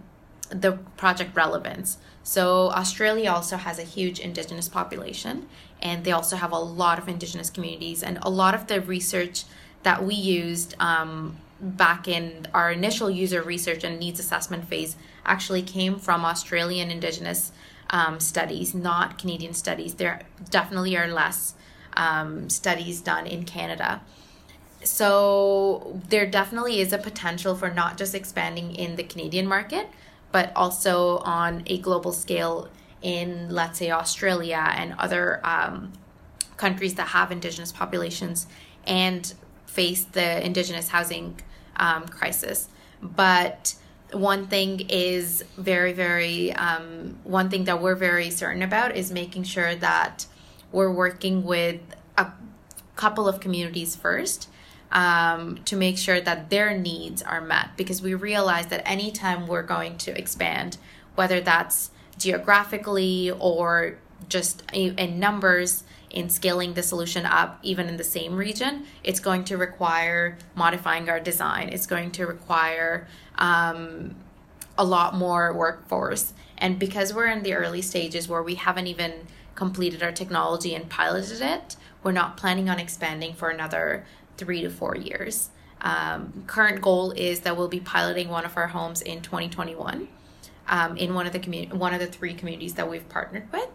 the 0.50 0.72
project 0.96 1.34
relevance. 1.34 1.98
So 2.22 2.70
Australia 2.70 3.30
also 3.30 3.56
has 3.56 3.78
a 3.78 3.82
huge 3.82 4.18
Indigenous 4.18 4.68
population, 4.68 5.48
and 5.80 6.04
they 6.04 6.12
also 6.12 6.36
have 6.36 6.52
a 6.52 6.58
lot 6.58 6.98
of 6.98 7.08
Indigenous 7.08 7.50
communities, 7.50 8.02
and 8.02 8.18
a 8.22 8.30
lot 8.30 8.54
of 8.54 8.66
the 8.66 8.80
research 8.80 9.44
that 9.82 10.04
we 10.04 10.14
used 10.14 10.74
um, 10.80 11.36
back 11.60 12.06
in 12.06 12.46
our 12.52 12.70
initial 12.70 13.10
user 13.10 13.42
research 13.42 13.84
and 13.84 13.98
needs 13.98 14.20
assessment 14.20 14.68
phase 14.68 14.96
actually 15.24 15.62
came 15.62 15.98
from 15.98 16.24
Australian 16.24 16.90
Indigenous 16.90 17.52
um, 17.90 18.20
studies, 18.20 18.74
not 18.74 19.18
Canadian 19.18 19.54
studies. 19.54 19.94
There 19.94 20.22
definitely 20.50 20.96
are 20.96 21.08
less 21.08 21.54
um, 21.96 22.50
studies 22.50 23.00
done 23.00 23.26
in 23.26 23.44
Canada. 23.44 24.02
So 24.82 26.00
there 26.08 26.26
definitely 26.26 26.80
is 26.80 26.92
a 26.92 26.98
potential 26.98 27.54
for 27.54 27.70
not 27.70 27.96
just 27.96 28.14
expanding 28.14 28.74
in 28.74 28.96
the 28.96 29.02
Canadian 29.02 29.46
market, 29.46 29.88
but 30.32 30.52
also 30.54 31.18
on 31.18 31.62
a 31.66 31.78
global 31.78 32.12
scale 32.12 32.68
in, 33.02 33.48
let's 33.50 33.78
say, 33.78 33.90
Australia 33.90 34.72
and 34.76 34.94
other 34.98 35.40
um, 35.44 35.92
countries 36.56 36.94
that 36.94 37.08
have 37.08 37.32
Indigenous 37.32 37.72
populations 37.72 38.46
and 38.86 39.34
face 39.66 40.04
the 40.04 40.44
Indigenous 40.44 40.88
housing 40.88 41.40
um, 41.76 42.06
crisis. 42.08 42.68
But 43.02 43.74
one 44.12 44.46
thing 44.46 44.80
is 44.88 45.44
very, 45.56 45.92
very, 45.92 46.52
um, 46.52 47.18
one 47.24 47.50
thing 47.50 47.64
that 47.64 47.82
we're 47.82 47.94
very 47.94 48.30
certain 48.30 48.62
about 48.62 48.96
is 48.96 49.10
making 49.10 49.44
sure 49.44 49.74
that 49.74 50.26
we're 50.72 50.92
working 50.92 51.44
with 51.44 51.80
a 52.16 52.32
couple 52.94 53.28
of 53.28 53.40
communities 53.40 53.96
first 53.96 54.48
um, 54.92 55.58
to 55.64 55.76
make 55.76 55.98
sure 55.98 56.20
that 56.20 56.50
their 56.50 56.76
needs 56.76 57.22
are 57.22 57.40
met 57.40 57.76
because 57.76 58.00
we 58.00 58.14
realize 58.14 58.68
that 58.68 58.86
anytime 58.88 59.46
we're 59.46 59.62
going 59.62 59.98
to 59.98 60.16
expand, 60.16 60.78
whether 61.14 61.40
that's 61.40 61.90
geographically 62.18 63.30
or 63.30 63.98
just 64.28 64.62
in 64.72 65.18
numbers, 65.18 65.84
in 66.10 66.30
scaling 66.30 66.74
the 66.74 66.82
solution 66.82 67.26
up 67.26 67.58
even 67.62 67.88
in 67.88 67.96
the 67.96 68.04
same 68.04 68.36
region 68.36 68.86
it's 69.02 69.20
going 69.20 69.44
to 69.44 69.56
require 69.56 70.38
modifying 70.54 71.08
our 71.10 71.20
design. 71.20 71.68
It's 71.68 71.86
going 71.86 72.12
to 72.12 72.26
require 72.26 73.06
um, 73.36 74.14
a 74.78 74.84
lot 74.84 75.14
more 75.14 75.52
workforce. 75.52 76.32
And 76.58 76.78
because 76.78 77.12
we're 77.12 77.26
in 77.26 77.42
the 77.42 77.54
early 77.54 77.82
stages 77.82 78.28
where 78.28 78.42
we 78.42 78.54
haven't 78.54 78.86
even 78.86 79.12
completed 79.54 80.02
our 80.02 80.12
technology 80.12 80.74
and 80.74 80.88
piloted 80.88 81.40
it 81.42 81.76
we're 82.06 82.12
not 82.12 82.36
planning 82.36 82.70
on 82.70 82.78
expanding 82.78 83.34
for 83.34 83.50
another 83.50 84.04
three 84.36 84.62
to 84.62 84.70
four 84.70 84.94
years. 84.94 85.50
Um, 85.80 86.44
current 86.46 86.80
goal 86.80 87.10
is 87.10 87.40
that 87.40 87.56
we'll 87.56 87.66
be 87.66 87.80
piloting 87.80 88.28
one 88.28 88.44
of 88.44 88.56
our 88.56 88.68
homes 88.68 89.02
in 89.02 89.22
2021 89.22 90.06
um, 90.68 90.96
in 90.96 91.14
one 91.14 91.26
of 91.26 91.32
the 91.32 91.40
community 91.40 91.76
one 91.76 91.92
of 91.92 92.00
the 92.00 92.06
three 92.06 92.32
communities 92.32 92.74
that 92.74 92.88
we've 92.88 93.06
partnered 93.08 93.52
with 93.52 93.68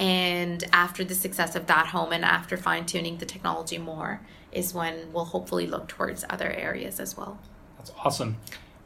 And 0.00 0.64
after 0.72 1.04
the 1.04 1.14
success 1.14 1.54
of 1.54 1.66
that 1.66 1.88
home 1.88 2.12
and 2.12 2.24
after 2.24 2.56
fine 2.56 2.86
tuning 2.86 3.18
the 3.18 3.26
technology 3.26 3.76
more, 3.76 4.22
is 4.50 4.72
when 4.72 5.12
we'll 5.12 5.26
hopefully 5.26 5.66
look 5.66 5.88
towards 5.88 6.24
other 6.30 6.50
areas 6.50 6.98
as 6.98 7.18
well. 7.18 7.38
That's 7.76 7.92
awesome. 8.02 8.38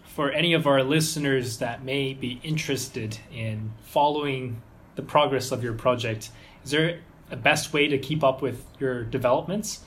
For 0.04 0.32
any 0.32 0.52
of 0.54 0.66
our 0.66 0.82
listeners 0.82 1.58
that 1.58 1.84
may 1.84 2.14
be 2.14 2.40
interested 2.42 3.18
in 3.32 3.72
following 3.84 4.60
the 4.96 5.02
progress 5.02 5.52
of 5.52 5.62
your 5.62 5.74
project, 5.74 6.30
is 6.64 6.72
there 6.72 7.00
a 7.30 7.36
best 7.36 7.72
way 7.72 7.86
to 7.86 7.98
keep 7.98 8.24
up 8.24 8.42
with 8.42 8.64
your 8.80 9.04
developments, 9.04 9.84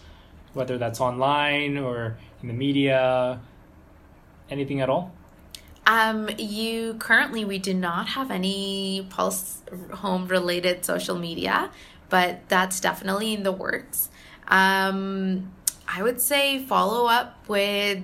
whether 0.54 0.78
that's 0.78 1.02
online 1.02 1.78
or 1.78 2.18
in 2.42 2.48
the 2.48 2.54
media, 2.54 3.42
anything 4.50 4.80
at 4.80 4.90
all? 4.90 5.12
Um, 5.88 6.30
you 6.38 6.96
currently 6.96 7.46
we 7.46 7.60
do 7.60 7.74
not 7.74 8.10
have 8.10 8.30
any 8.30 9.08
Pulse 9.10 9.64
Home 9.94 10.28
related 10.28 10.84
social 10.84 11.18
media, 11.18 11.72
but 12.10 12.42
that's 12.50 12.82
definitely 12.82 13.34
in 13.34 13.44
the 13.44 13.54
works. 13.54 14.10
Um, 14.50 15.54
I 15.88 16.04
would 16.04 16.20
say 16.20 16.60
follow 16.60 17.08
up 17.08 17.48
with 17.48 18.04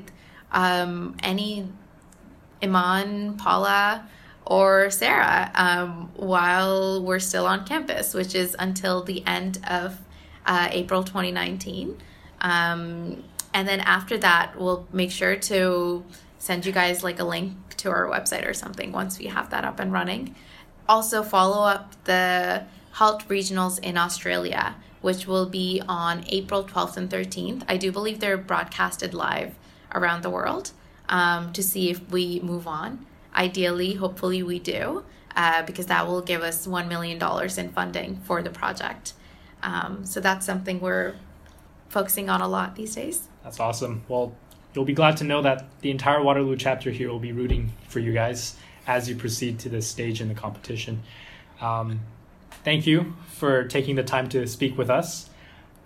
um, 0.53 1.17
any 1.21 1.67
Emman, 2.61 3.37
Paula, 3.37 4.07
or 4.45 4.89
Sarah 4.89 5.51
um, 5.53 6.09
while 6.15 7.03
we're 7.03 7.19
still 7.19 7.45
on 7.45 7.65
campus, 7.65 8.13
which 8.13 8.33
is 8.33 8.55
until 8.57 9.03
the 9.03 9.25
end 9.27 9.59
of 9.67 9.99
uh, 10.45 10.69
April 10.71 11.03
2019. 11.03 11.97
Um, 12.39 13.23
and 13.53 13.67
then 13.67 13.81
after 13.81 14.17
that, 14.19 14.57
we'll 14.57 14.87
make 14.93 15.11
sure 15.11 15.35
to 15.35 16.05
send 16.43 16.65
you 16.65 16.73
guys 16.73 17.05
like 17.05 17.21
a 17.21 17.23
link 17.23 17.55
to 17.77 17.89
our 17.89 18.05
website 18.05 18.45
or 18.45 18.53
something 18.53 18.91
once 18.91 19.17
we 19.17 19.27
have 19.27 19.49
that 19.49 19.63
up 19.63 19.79
and 19.79 19.93
running. 19.93 20.35
Also, 20.89 21.23
follow 21.23 21.65
up 21.65 21.95
the 22.03 22.65
Hult 22.91 23.25
regionals 23.29 23.79
in 23.79 23.97
Australia, 23.97 24.75
which 24.99 25.25
will 25.25 25.45
be 25.45 25.81
on 25.87 26.25
April 26.27 26.65
12th 26.65 26.97
and 26.97 27.09
13th. 27.09 27.63
I 27.69 27.77
do 27.77 27.93
believe 27.93 28.19
they're 28.19 28.35
broadcasted 28.35 29.13
live 29.13 29.55
around 29.95 30.21
the 30.21 30.29
world 30.29 30.71
um, 31.07 31.53
to 31.53 31.63
see 31.63 31.89
if 31.89 32.09
we 32.11 32.41
move 32.41 32.67
on. 32.67 33.05
Ideally, 33.33 33.93
hopefully, 33.93 34.43
we 34.43 34.59
do, 34.59 35.05
uh, 35.37 35.63
because 35.63 35.85
that 35.85 36.07
will 36.07 36.21
give 36.21 36.41
us 36.41 36.67
$1 36.67 36.89
million 36.89 37.17
in 37.57 37.71
funding 37.71 38.19
for 38.25 38.43
the 38.43 38.49
project. 38.49 39.13
Um, 39.63 40.05
so 40.05 40.19
that's 40.19 40.45
something 40.45 40.81
we're 40.81 41.15
focusing 41.87 42.29
on 42.29 42.41
a 42.41 42.49
lot 42.49 42.75
these 42.75 42.95
days. 42.95 43.29
That's 43.45 43.61
awesome. 43.61 44.03
Well, 44.09 44.35
you'll 44.73 44.85
be 44.85 44.93
glad 44.93 45.17
to 45.17 45.23
know 45.23 45.41
that 45.41 45.65
the 45.81 45.91
entire 45.91 46.21
Waterloo 46.21 46.55
chapter 46.55 46.91
here 46.91 47.09
will 47.09 47.19
be 47.19 47.31
rooting 47.31 47.71
for 47.87 47.99
you 47.99 48.13
guys 48.13 48.55
as 48.87 49.07
you 49.07 49.15
proceed 49.15 49.59
to 49.59 49.69
this 49.69 49.87
stage 49.87 50.21
in 50.21 50.27
the 50.27 50.33
competition. 50.33 51.03
Um, 51.61 52.01
thank 52.63 52.85
you 52.85 53.15
for 53.27 53.65
taking 53.65 53.95
the 53.95 54.03
time 54.03 54.29
to 54.29 54.47
speak 54.47 54.77
with 54.77 54.89
us. 54.89 55.29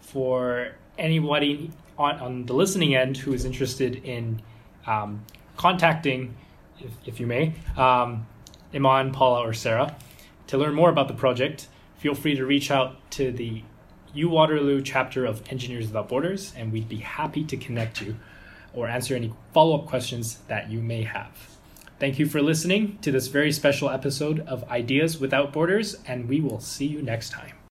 For 0.02 0.72
anybody 0.98 1.72
on, 1.98 2.20
on 2.20 2.46
the 2.46 2.54
listening 2.54 2.96
end 2.96 3.18
who 3.18 3.34
is 3.34 3.46
interested 3.46 4.04
in 4.04 4.42
um, 4.86 5.26
contacting, 5.58 6.36
if, 6.80 6.92
if, 7.06 7.20
you 7.20 7.28
may, 7.28 7.54
um, 7.76 8.26
Emman, 8.74 9.14
Paula, 9.14 9.42
or 9.42 9.54
Sarah, 9.54 9.96
to 10.48 10.58
learn 10.58 10.74
more 10.74 10.90
about 10.90 11.08
the 11.08 11.14
project, 11.14 11.68
feel 11.98 12.16
free 12.16 12.36
to 12.36 12.46
reach 12.46 12.72
out 12.72 12.96
to 13.12 13.32
the 13.32 13.64
U 14.14 14.30
Waterloo 14.30 14.82
chapter 14.82 15.26
of 15.26 15.44
Engineers 15.52 15.88
Without 15.88 16.08
Borders, 16.08 16.54
and 16.56 16.72
we'd 16.72 16.88
be 16.88 16.98
happy 16.98 17.44
to 17.44 17.58
connect 17.58 18.02
you 18.02 18.16
or 18.78 18.88
answer 18.88 19.16
any 19.16 19.34
follow 19.54 19.80
up 19.80 19.88
questions 19.88 20.38
that 20.48 20.70
you 20.70 20.80
may 20.80 21.04
have. 21.04 21.32
Thank 22.00 22.20
you 22.20 22.28
for 22.28 22.42
listening 22.44 23.00
to 23.02 23.12
this 23.12 23.28
very 23.28 23.52
special 23.52 23.90
episode 23.90 24.42
of 24.42 24.64
Ideas 24.70 25.20
Without 25.20 25.52
Borders, 25.52 25.96
and 26.08 26.30
we 26.30 26.40
will 26.40 26.60
see 26.60 26.86
you 26.86 27.02
next 27.02 27.32
time. 27.32 27.57